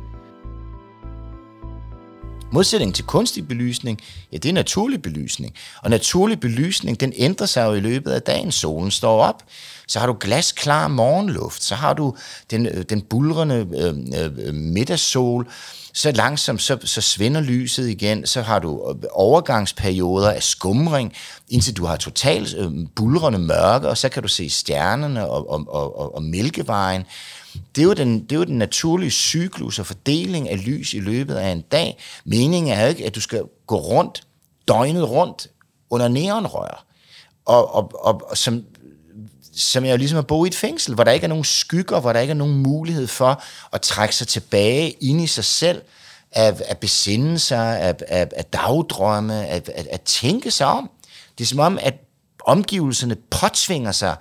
Modsætning 2.53 2.95
til 2.95 3.05
kunstig 3.05 3.47
belysning, 3.47 3.99
ja, 4.31 4.37
det 4.37 4.49
er 4.49 4.53
naturlig 4.53 5.01
belysning. 5.01 5.53
Og 5.81 5.89
naturlig 5.89 6.39
belysning, 6.39 6.99
den 6.99 7.13
ændrer 7.15 7.45
sig 7.45 7.65
jo 7.65 7.73
i 7.73 7.79
løbet 7.79 8.11
af 8.11 8.21
dagen. 8.21 8.51
Solen 8.51 8.91
står 8.91 9.23
op, 9.23 9.43
så 9.87 9.99
har 9.99 10.07
du 10.07 10.17
glasklar 10.19 10.87
morgenluft, 10.87 11.63
så 11.63 11.75
har 11.75 11.93
du 11.93 12.15
den, 12.51 12.65
øh, 12.65 12.83
den 12.89 13.01
bulrende 13.01 13.67
øh, 13.77 14.47
øh, 14.47 14.53
middagssol, 14.53 15.47
så 15.93 16.11
langsomt 16.11 16.61
så, 16.61 16.77
så 16.83 17.01
svinder 17.01 17.41
lyset 17.41 17.89
igen, 17.89 18.25
så 18.25 18.41
har 18.41 18.59
du 18.59 18.89
øh, 18.89 19.09
overgangsperioder 19.11 20.31
af 20.31 20.43
skumring, 20.43 21.13
indtil 21.49 21.77
du 21.77 21.85
har 21.85 21.95
totalt 21.95 22.55
øh, 22.57 22.71
bulrende 22.95 23.39
mørke, 23.39 23.87
og 23.87 23.97
så 23.97 24.09
kan 24.09 24.23
du 24.23 24.27
se 24.27 24.49
stjernerne 24.49 25.27
og, 25.29 25.49
og, 25.49 25.73
og, 25.73 26.15
og 26.15 26.23
mælkevejen. 26.23 27.03
Det 27.75 27.81
er, 27.81 27.85
jo 27.85 27.93
den, 27.93 28.23
det 28.23 28.31
er 28.31 28.35
jo 28.35 28.43
den 28.43 28.57
naturlige 28.57 29.11
cyklus 29.11 29.79
og 29.79 29.85
fordeling 29.85 30.49
af 30.49 30.65
lys 30.65 30.93
i 30.93 30.99
løbet 30.99 31.35
af 31.35 31.49
en 31.49 31.61
dag. 31.61 31.97
Meningen 32.25 32.73
er 32.73 32.81
jo 32.81 32.89
ikke, 32.89 33.05
at 33.05 33.15
du 33.15 33.21
skal 33.21 33.43
gå 33.67 33.75
rundt, 33.75 34.23
døgnet 34.67 35.09
rundt, 35.09 35.47
under 35.89 36.07
neonrør, 36.07 36.85
og, 37.45 37.75
og, 37.75 37.91
og, 38.05 38.21
og 38.29 38.37
som, 38.37 38.63
som 39.55 39.85
jeg 39.85 39.91
jo 39.91 39.97
ligesom 39.97 40.17
at 40.17 40.27
bo 40.27 40.45
i 40.45 40.47
et 40.47 40.55
fængsel, 40.55 40.95
hvor 40.95 41.03
der 41.03 41.11
ikke 41.11 41.23
er 41.23 41.29
nogen 41.29 41.43
skygger, 41.43 41.99
hvor 41.99 42.13
der 42.13 42.19
ikke 42.19 42.31
er 42.31 42.35
nogen 42.35 42.57
mulighed 42.57 43.07
for 43.07 43.43
at 43.73 43.81
trække 43.81 44.15
sig 44.15 44.27
tilbage 44.27 44.89
ind 44.91 45.21
i 45.21 45.27
sig 45.27 45.45
selv, 45.45 45.81
at, 46.31 46.61
at 46.61 46.77
besinde 46.77 47.39
sig, 47.39 47.79
at, 47.79 48.03
at, 48.07 48.33
at 48.37 48.53
dagdrømme, 48.53 49.47
at, 49.47 49.69
at, 49.69 49.87
at 49.87 50.01
tænke 50.01 50.51
sig 50.51 50.67
om. 50.67 50.89
Det 51.37 51.43
er 51.43 51.47
som 51.47 51.59
om, 51.59 51.79
at 51.81 51.93
omgivelserne 52.45 53.15
påtvinger 53.15 53.91
sig 53.91 54.15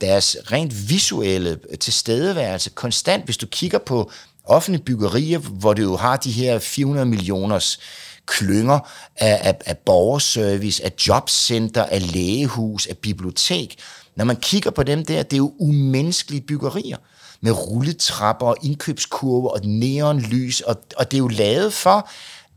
deres 0.00 0.36
rent 0.52 0.90
visuelle 0.90 1.58
øh, 1.70 1.78
tilstedeværelse 1.78 2.70
konstant. 2.70 3.24
Hvis 3.24 3.36
du 3.36 3.46
kigger 3.46 3.78
på 3.78 4.10
offentlige 4.44 4.84
byggerier, 4.84 5.38
hvor 5.38 5.74
du 5.74 5.82
jo 5.82 5.96
har 5.96 6.16
de 6.16 6.30
her 6.30 6.58
400 6.58 7.06
millioners 7.06 7.78
klynger 8.26 8.78
af, 9.16 9.40
af, 9.42 9.56
af 9.66 9.78
borgerservice, 9.78 10.84
af 10.84 10.92
jobcenter, 11.08 11.84
af 11.84 12.12
lægehus, 12.12 12.86
af 12.86 12.98
bibliotek. 12.98 13.78
Når 14.16 14.24
man 14.24 14.36
kigger 14.36 14.70
på 14.70 14.82
dem 14.82 15.04
der, 15.04 15.22
det 15.22 15.32
er 15.32 15.38
jo 15.38 15.52
umenneskelige 15.58 16.40
byggerier 16.40 16.96
med 17.40 17.52
rulletrapper 17.52 18.46
og 18.46 18.56
indkøbskurve 18.62 19.50
og 19.50 19.60
neonlys, 19.64 20.60
og, 20.60 20.76
og 20.96 21.10
det 21.10 21.16
er 21.16 21.18
jo 21.18 21.28
lavet 21.28 21.72
for, 21.72 22.08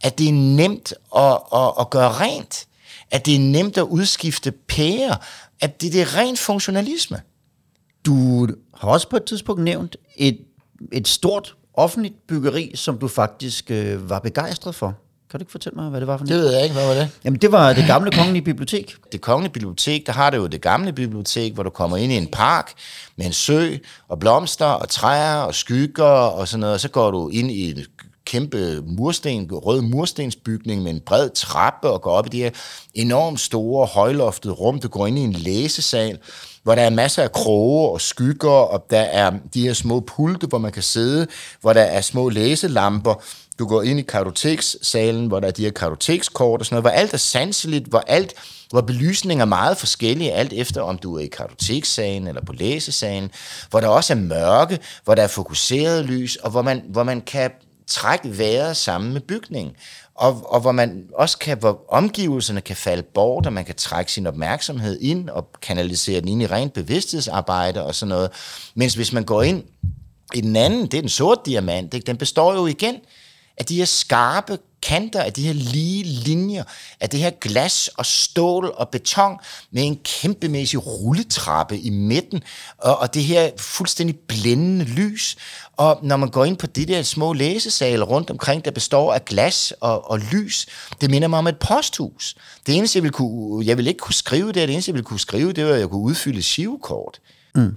at 0.02 0.18
det 0.18 0.28
er 0.28 0.34
nemt 0.34 0.94
at, 1.16 1.38
at, 1.54 1.74
at 1.80 1.90
gøre 1.90 2.12
rent, 2.12 2.66
at 3.12 3.26
det 3.26 3.36
er 3.36 3.40
nemt 3.40 3.78
at 3.78 3.82
udskifte 3.82 4.52
pærer, 4.52 5.16
at 5.62 5.82
det, 5.82 5.94
det 5.94 6.02
er 6.02 6.18
ren 6.18 6.38
funktionalisme. 6.38 7.22
Du 8.06 8.48
har 8.74 8.90
også 8.90 9.10
på 9.10 9.18
et 9.18 9.24
tidspunkt 9.24 9.64
nævnt 9.64 9.98
et, 10.18 10.40
et 10.92 11.08
stort 11.08 11.56
offentligt 11.74 12.28
byggeri, 12.28 12.72
som 12.76 12.98
du 12.98 13.08
faktisk 13.08 13.72
øh, 13.72 14.10
var 14.10 14.20
begejstret 14.20 14.76
for. 14.76 14.96
Kan 15.30 15.40
du 15.40 15.42
ikke 15.42 15.52
fortælle 15.52 15.76
mig, 15.76 15.90
hvad 15.90 16.00
det 16.00 16.08
var 16.08 16.18
for 16.18 16.26
Det 16.26 16.36
ved 16.36 16.54
jeg 16.54 16.64
ikke, 16.64 16.76
hvad 16.76 16.88
var 16.88 16.94
det? 16.94 17.10
Jamen, 17.26 17.40
det 17.40 17.52
var 17.52 17.74
det 17.74 17.88
gamle 17.88 18.12
kongelige 18.12 18.42
bibliotek. 18.42 18.96
Det 19.12 19.22
kongelige 19.22 19.54
bibliotek, 19.54 20.08
der 20.08 20.14
har 20.14 20.30
det 20.30 20.38
jo 20.38 20.48
det 20.48 20.62
gamle 20.62 20.94
bibliotek, 20.94 21.54
hvor 21.54 21.64
du 21.64 21.70
kommer 21.70 21.98
ind 21.98 22.12
i 22.12 22.16
en 22.16 22.28
park 22.28 22.74
med 23.16 23.26
en 23.26 23.34
sø 23.34 23.76
og 24.08 24.20
blomster 24.20 24.66
og 24.66 24.90
træer 24.90 25.42
og 25.42 25.56
skygger 25.56 26.04
og 26.04 26.48
sådan 26.48 26.60
noget, 26.60 26.74
og 26.74 26.80
så 26.80 26.90
går 26.90 27.12
du 27.12 27.30
ind 27.30 27.52
i 27.52 27.72
en 27.72 27.78
kæmpe 28.26 28.82
mursten, 28.82 29.52
rød 29.52 29.82
murstensbygning 29.82 30.84
med 30.84 30.92
en 30.92 31.00
bred 31.00 31.30
trappe 31.30 31.90
og 31.90 32.02
går 32.02 32.12
op 32.12 32.26
i 32.26 32.30
de 32.30 32.44
her 32.44 32.50
enormt 32.94 33.40
store 33.40 33.86
højloftede 33.86 34.54
rum. 34.54 34.80
Du 34.80 34.88
går 34.88 35.08
ind 35.08 35.20
i 35.20 35.22
en 35.22 35.34
læsesal, 35.34 36.18
hvor 36.64 36.76
der 36.76 36.82
er 36.82 36.90
masser 36.90 37.24
af 37.24 37.32
kroge 37.32 37.90
og 37.90 38.02
skygger, 38.02 38.50
og 38.50 38.86
der 38.90 39.02
er 39.02 39.32
de 39.54 39.62
her 39.62 39.74
små 39.74 40.00
pulte, 40.00 40.48
hvor 40.48 40.58
man 40.58 40.72
kan 40.72 40.84
sidde, 40.84 41.28
hvor 41.62 41.74
der 41.74 41.82
er 41.82 42.02
små 42.02 42.30
læselamper. 42.30 43.24
Du 43.60 43.68
går 43.68 43.82
ind 43.82 44.00
i 44.00 44.02
kartotekssalen, 44.04 45.28
hvor 45.28 45.40
der 45.40 45.48
er 45.48 45.52
de 45.52 45.64
her 45.64 45.72
kartotekskort 45.72 46.60
og 46.60 46.66
sådan 46.66 46.76
noget, 46.76 46.84
hvor 46.84 47.02
alt 47.02 47.14
er 47.14 47.18
sanseligt, 47.18 47.88
hvor 47.88 48.04
alt 48.08 48.34
hvor 48.70 48.82
belysningen 48.82 49.42
er 49.42 49.46
meget 49.46 49.78
forskellig, 49.78 50.34
alt 50.34 50.54
efter 50.54 50.82
om 50.82 50.98
du 50.98 51.16
er 51.16 51.20
i 51.20 51.28
kartotekssalen 51.28 52.28
eller 52.28 52.42
på 52.46 52.54
læsesalen, 52.54 53.32
hvor 53.70 53.80
der 53.80 53.88
også 53.88 54.14
er 54.14 54.18
mørke, 54.18 54.80
hvor 55.04 55.16
der 55.16 55.24
er 55.24 55.28
fokuseret 55.28 56.06
lys, 56.06 56.36
og 56.36 56.52
hvor 56.52 56.62
man, 56.62 56.84
hvor 56.90 57.04
man 57.04 57.22
kan 57.22 57.52
trække 57.92 58.38
vejret 58.38 58.78
sammen 58.78 59.14
med 59.14 59.22
bygningen. 59.22 59.76
Og, 60.16 60.54
og 60.54 60.62
hvor 60.62 60.72
man 60.72 61.04
også 61.14 61.38
kan, 61.38 61.58
hvor 61.58 61.86
omgivelserne 61.90 62.62
kan 62.62 62.76
falde 62.76 63.04
bort, 63.04 63.46
og 63.46 63.54
man 63.54 63.66
kan 63.66 63.76
trække 63.76 64.12
sin 64.12 64.28
opmærksomhed 64.28 65.00
ind 65.02 65.30
og 65.30 65.48
kanalisere 65.62 66.22
den 66.22 66.28
ind 66.28 66.42
i 66.42 66.48
rent 66.48 66.74
bevidsthedsarbejde 66.74 67.84
og 67.84 67.96
sådan 67.96 68.10
noget. 68.10 68.30
Mens 68.76 68.94
hvis 68.94 69.14
man 69.14 69.24
går 69.24 69.44
ind 69.44 69.64
i 70.34 70.42
den 70.42 70.56
anden, 70.56 70.82
det 70.82 70.94
er 70.94 71.02
den 71.02 71.10
sorte 71.10 71.42
diamant, 71.46 71.94
ikke? 71.94 72.06
den 72.06 72.18
består 72.18 72.54
jo 72.54 72.68
igen 72.68 72.96
af 73.62 73.66
de 73.66 73.76
her 73.76 73.86
skarpe 73.86 74.58
kanter, 74.82 75.22
af 75.22 75.34
de 75.34 75.44
her 75.44 75.54
lige 75.54 76.04
linjer, 76.04 76.64
af 77.00 77.10
det 77.10 77.20
her 77.20 77.30
glas 77.42 77.88
og 77.88 78.06
stål 78.06 78.74
og 78.76 78.90
beton 78.90 79.38
med 79.72 79.84
en 79.84 80.00
kæmpemæssig 80.04 80.88
rulletrappe 80.88 81.80
i 81.80 81.90
midten, 81.90 82.44
og, 82.78 82.98
og 82.98 83.14
det 83.14 83.24
her 83.24 83.50
fuldstændig 83.58 84.20
blændende 84.20 84.86
lys. 84.86 85.38
Og 85.78 86.00
når 86.04 86.18
man 86.18 86.30
går 86.30 86.46
ind 86.46 86.58
på 86.58 86.68
de 86.68 86.86
der 86.86 87.02
små 87.02 87.34
læsesale 87.34 88.04
rundt 88.04 88.30
omkring, 88.30 88.66
der 88.66 88.72
består 88.72 89.14
af 89.14 89.26
glas 89.26 89.74
og, 89.80 90.12
og 90.12 90.20
lys, 90.20 90.68
det 91.02 91.12
minder 91.12 91.28
mig 91.28 91.40
om 91.40 91.48
et 91.48 91.60
posthus. 91.60 92.36
Det 92.68 92.76
eneste, 92.76 92.98
jeg 92.98 93.04
ville, 93.04 93.14
kunne, 93.14 93.66
jeg 93.66 93.78
ville 93.78 93.90
ikke 93.90 94.00
kunne 94.00 94.14
skrive 94.14 94.48
det, 94.48 94.56
det 94.56 94.70
eneste, 94.70 94.90
jeg 94.90 94.94
ville 94.94 95.06
kunne 95.06 95.20
skrive, 95.20 95.54
det 95.54 95.66
var, 95.66 95.74
at 95.74 95.80
jeg 95.80 95.90
kunne 95.90 96.02
udfylde 96.02 96.42
sivekort. 96.42 97.20
Mm. 97.56 97.76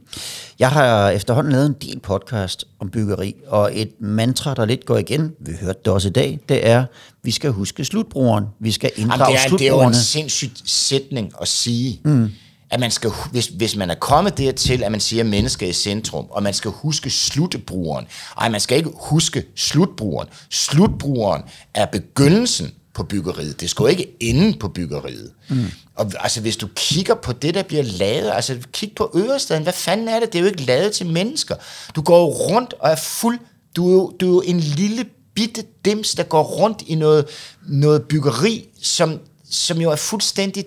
Jeg 0.59 0.71
har 0.71 1.11
efterhånden 1.11 1.53
lavet 1.53 1.67
en 1.67 1.77
del 1.83 2.01
podcast 2.01 2.65
om 2.81 2.91
byggeri, 2.91 3.35
og 3.47 3.71
et 3.79 3.91
mantra, 4.01 4.55
der 4.55 4.65
lidt 4.65 4.87
går 4.87 4.99
igen, 4.99 5.33
vi 5.41 5.53
hørte 5.61 5.79
det 5.85 5.93
også 5.93 6.09
i 6.09 6.13
dag, 6.13 6.39
det 6.49 6.67
er, 6.67 6.85
vi 7.23 7.31
skal 7.31 7.51
huske 7.51 7.85
slutbrugeren, 7.85 8.45
vi 8.61 8.73
skal 8.73 8.91
inddrage 8.97 9.23
Jamen, 9.33 9.37
det, 9.37 9.53
er, 9.53 9.57
det 9.57 9.65
er 9.65 9.69
jo 9.69 9.73
slutbrugerne. 9.73 9.97
en 9.97 10.03
sindssyg 10.03 10.51
sætning 10.65 11.33
at 11.41 11.49
sige. 11.49 12.01
Mm. 12.05 12.31
At 12.71 12.81
man 12.81 12.91
skal, 12.91 13.11
hvis, 13.31 13.47
hvis 13.47 13.77
man 13.77 13.91
er 13.91 13.95
kommet 13.95 14.39
dertil, 14.39 14.83
at 14.83 14.93
man 14.93 15.01
siger, 15.01 15.23
at 15.23 15.29
mennesket 15.31 15.67
er 15.67 15.71
i 15.71 15.73
centrum, 15.73 16.27
og 16.31 16.43
man 16.43 16.55
skal 16.55 16.71
huske 16.71 17.11
slutbrugeren. 17.11 18.07
Ej, 18.41 18.49
man 18.49 18.61
skal 18.61 18.77
ikke 18.79 18.91
huske 18.97 19.45
slutbrugeren. 19.57 20.29
Slutbrugeren 20.51 21.43
er 21.75 21.87
begyndelsen 21.87 22.71
på 22.95 23.03
byggeriet. 23.03 23.61
Det 23.61 23.71
skal 23.71 23.83
jo 23.83 23.87
ikke 23.87 24.17
ende 24.21 24.59
på 24.59 24.69
byggeriet. 24.69 25.33
Mm. 25.49 25.67
Og 25.95 26.13
altså, 26.21 26.41
hvis 26.41 26.57
du 26.57 26.69
kigger 26.77 27.15
på 27.15 27.33
det, 27.33 27.55
der 27.55 27.63
bliver 27.63 27.83
lavet, 27.83 28.31
altså 28.31 28.59
kig 28.73 28.93
på 28.97 29.11
Ørestaden, 29.17 29.63
hvad 29.63 29.73
fanden 29.73 30.09
er 30.09 30.21
det? 30.21 30.33
Det 30.33 30.39
er 30.39 30.43
jo 30.43 30.49
ikke 30.49 30.63
lavet 30.63 30.93
til 30.93 31.07
mennesker. 31.07 31.55
Du 31.97 32.03
går 32.03 32.27
rundt 32.27 32.75
og 32.79 32.91
er 32.91 32.97
fuld, 32.97 33.39
du 33.77 33.89
er 33.89 33.93
jo, 33.93 34.13
du 34.21 34.27
er 34.27 34.35
jo 34.35 34.41
en 34.41 34.61
lille 34.61 35.05
bitte 35.35 35.65
dims, 35.85 36.15
der 36.15 36.23
går 36.23 36.43
rundt 36.43 36.83
i 36.87 36.95
noget, 36.95 37.27
noget 37.69 38.03
byggeri, 38.03 38.69
som, 38.83 39.21
som 39.51 39.81
jo 39.81 39.91
er 39.91 39.97
fuldstændig 39.97 40.65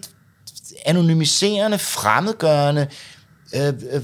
anonymiserende, 0.85 1.77
fremmedgørende, 1.77 2.87
Øh, 3.55 3.73
øh, 3.91 4.01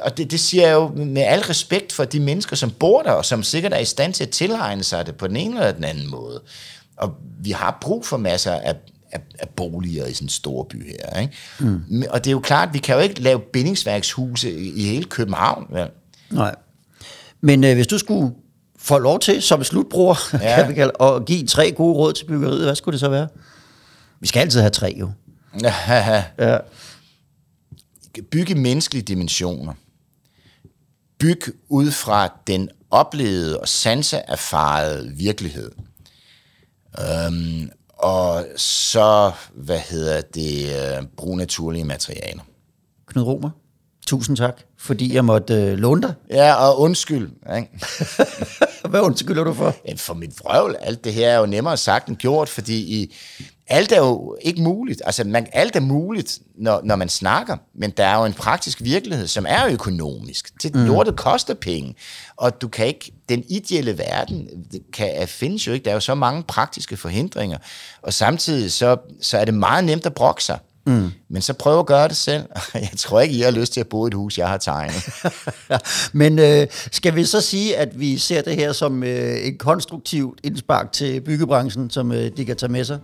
og 0.00 0.16
det, 0.16 0.30
det 0.30 0.40
siger 0.40 0.66
jeg 0.66 0.74
jo 0.74 0.88
med 0.88 1.22
al 1.22 1.40
respekt 1.40 1.92
for 1.92 2.04
de 2.04 2.20
mennesker, 2.20 2.56
som 2.56 2.70
bor 2.70 3.02
der, 3.02 3.10
og 3.10 3.24
som 3.24 3.42
sikkert 3.42 3.72
er 3.72 3.78
i 3.78 3.84
stand 3.84 4.14
til 4.14 4.24
at 4.24 4.30
tilegne 4.30 4.84
sig 4.84 5.06
det 5.06 5.14
på 5.14 5.26
den 5.26 5.36
ene 5.36 5.56
eller 5.56 5.72
den 5.72 5.84
anden 5.84 6.10
måde. 6.10 6.42
Og 6.98 7.14
vi 7.40 7.50
har 7.50 7.78
brug 7.80 8.06
for 8.06 8.16
masser 8.16 8.52
af, 8.52 8.74
af, 9.12 9.20
af 9.38 9.48
boliger 9.48 10.06
i 10.06 10.14
sådan 10.14 10.24
en 10.24 10.28
stor 10.28 10.64
by 10.64 10.86
her. 10.86 11.20
Ikke? 11.20 11.34
Mm. 11.60 12.02
Og 12.10 12.24
det 12.24 12.30
er 12.30 12.32
jo 12.32 12.40
klart, 12.40 12.74
vi 12.74 12.78
kan 12.78 12.94
jo 12.94 13.00
ikke 13.00 13.22
lave 13.22 13.40
bindingsværkshuse 13.40 14.52
i, 14.52 14.82
hele 14.82 15.04
København. 15.04 15.66
Vel? 15.70 15.88
Nej. 16.30 16.54
Men 17.40 17.64
øh, 17.64 17.74
hvis 17.74 17.86
du 17.86 17.98
skulle 17.98 18.34
få 18.78 18.98
lov 18.98 19.20
til, 19.20 19.42
som 19.42 19.64
slutbruger, 19.64 20.14
ja. 20.42 20.56
kan 20.56 20.68
vi 20.68 20.74
kalde, 20.74 20.92
at 21.00 21.24
give 21.26 21.46
tre 21.46 21.72
gode 21.72 21.94
råd 21.94 22.12
til 22.12 22.24
byggeriet, 22.24 22.64
hvad 22.64 22.74
skulle 22.74 22.92
det 22.92 23.00
så 23.00 23.08
være? 23.08 23.28
Vi 24.20 24.26
skal 24.26 24.40
altid 24.40 24.60
have 24.60 24.70
tre, 24.70 24.96
jo. 24.98 25.10
ja. 26.38 26.58
Bygge 28.30 28.54
menneskelige 28.54 29.02
dimensioner. 29.02 29.72
Byg 31.18 31.40
ud 31.68 31.90
fra 31.90 32.28
den 32.46 32.68
oplevede 32.90 33.60
og 33.60 33.68
sanseerfarede 33.68 35.12
virkelighed. 35.16 35.70
Øhm, 36.98 37.70
og 37.98 38.46
så, 38.56 39.32
hvad 39.54 39.78
hedder 39.78 40.20
det, 40.20 40.68
øh, 40.68 41.06
bruge 41.16 41.36
naturlige 41.36 41.84
materialer. 41.84 42.42
Knud 43.06 43.24
Romer, 43.24 43.50
tusind 44.06 44.36
tak, 44.36 44.60
fordi 44.78 45.14
jeg 45.14 45.24
måtte 45.24 45.54
øh, 45.54 45.78
låne 45.78 46.02
dig. 46.02 46.14
Ja, 46.30 46.54
og 46.54 46.80
undskyld. 46.80 47.30
Ikke? 47.56 47.68
Hvad 48.90 49.00
undskylder 49.00 49.44
du 49.44 49.52
for? 49.54 49.74
For 49.96 50.14
mit 50.14 50.40
vrøvl, 50.40 50.76
alt 50.80 51.04
det 51.04 51.14
her 51.14 51.28
er 51.28 51.38
jo 51.38 51.46
nemmere 51.46 51.76
sagt 51.76 52.08
end 52.08 52.16
gjort, 52.16 52.48
fordi 52.48 53.00
i, 53.00 53.14
alt 53.68 53.92
er 53.92 53.98
jo 53.98 54.36
ikke 54.40 54.62
muligt. 54.62 55.02
Altså, 55.04 55.24
man, 55.24 55.46
alt 55.52 55.76
er 55.76 55.80
muligt, 55.80 56.38
når, 56.54 56.80
når 56.84 56.96
man 56.96 57.08
snakker, 57.08 57.56
men 57.74 57.90
der 57.90 58.04
er 58.04 58.18
jo 58.18 58.24
en 58.24 58.32
praktisk 58.32 58.82
virkelighed, 58.82 59.26
som 59.26 59.46
er 59.48 59.66
økonomisk. 59.66 60.62
Det, 60.62 60.74
mm. 60.74 60.84
Lortet 60.84 61.16
koster 61.16 61.54
penge, 61.54 61.94
og 62.36 62.62
du 62.62 62.68
kan 62.68 62.86
ikke, 62.86 63.12
den 63.28 63.44
ideelle 63.48 63.98
verden 63.98 64.48
kan, 64.92 65.28
findes 65.28 65.66
jo 65.66 65.72
ikke. 65.72 65.84
Der 65.84 65.90
er 65.90 65.94
jo 65.94 66.00
så 66.00 66.14
mange 66.14 66.42
praktiske 66.42 66.96
forhindringer, 66.96 67.58
og 68.02 68.12
samtidig 68.12 68.72
så, 68.72 68.96
så 69.20 69.38
er 69.38 69.44
det 69.44 69.54
meget 69.54 69.84
nemt 69.84 70.06
at 70.06 70.14
brokke 70.14 70.44
sig. 70.44 70.58
Mm. 70.88 71.10
Men 71.28 71.42
så 71.42 71.52
prøv 71.52 71.78
at 71.78 71.86
gøre 71.86 72.08
det 72.08 72.16
selv. 72.16 72.42
Jeg 72.74 72.90
tror 72.96 73.20
ikke, 73.20 73.34
I 73.34 73.40
har 73.40 73.50
lyst 73.50 73.72
til 73.72 73.80
at 73.80 73.88
bo 73.88 74.06
i 74.06 74.08
et 74.08 74.14
hus, 74.14 74.38
jeg 74.38 74.48
har 74.48 74.56
tegnet. 74.56 75.08
Men 76.12 76.38
øh, 76.38 76.66
skal 76.70 77.14
vi 77.14 77.24
så 77.24 77.40
sige, 77.40 77.76
at 77.76 78.00
vi 78.00 78.18
ser 78.18 78.42
det 78.42 78.56
her 78.56 78.72
som 78.72 79.02
øh, 79.02 79.08
et 79.10 79.58
konstruktivt 79.58 80.40
indspark 80.44 80.92
til 80.92 81.20
byggebranchen, 81.20 81.90
som 81.90 82.12
øh, 82.12 82.30
de 82.36 82.44
kan 82.44 82.56
tage 82.56 82.72
med 82.72 82.84
sig? 82.84 82.98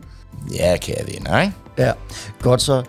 Ja, 0.55 0.77
kære 0.77 1.07
venner, 1.07 1.41
ikke? 1.41 1.55
Ja, 1.79 1.93
godt 2.41 2.63
så. 2.63 2.83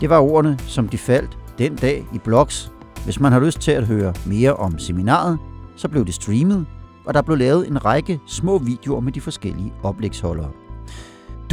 Det 0.00 0.10
var 0.10 0.18
ordene, 0.18 0.58
som 0.68 0.88
de 0.88 0.98
faldt 0.98 1.30
den 1.58 1.76
dag 1.76 2.04
i 2.14 2.18
blogs. 2.18 2.70
Hvis 3.04 3.20
man 3.20 3.32
har 3.32 3.40
lyst 3.40 3.60
til 3.60 3.70
at 3.72 3.84
høre 3.84 4.14
mere 4.26 4.56
om 4.56 4.78
seminaret, 4.78 5.38
så 5.76 5.88
blev 5.88 6.06
det 6.06 6.14
streamet, 6.14 6.66
og 7.06 7.14
der 7.14 7.22
blev 7.22 7.38
lavet 7.38 7.68
en 7.68 7.84
række 7.84 8.20
små 8.28 8.58
videoer 8.58 9.00
med 9.00 9.12
de 9.12 9.20
forskellige 9.20 9.72
oplægsholdere. 9.82 10.63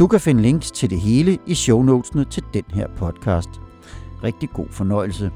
Du 0.02 0.06
kan 0.06 0.20
finde 0.20 0.42
links 0.42 0.70
til 0.70 0.90
det 0.90 1.00
hele 1.00 1.38
i 1.46 1.54
shownotesene 1.54 2.24
til 2.24 2.44
den 2.54 2.64
her 2.72 2.88
podcast. 2.96 3.48
Rigtig 4.24 4.50
god 4.50 4.66
fornøjelse. 4.70 5.30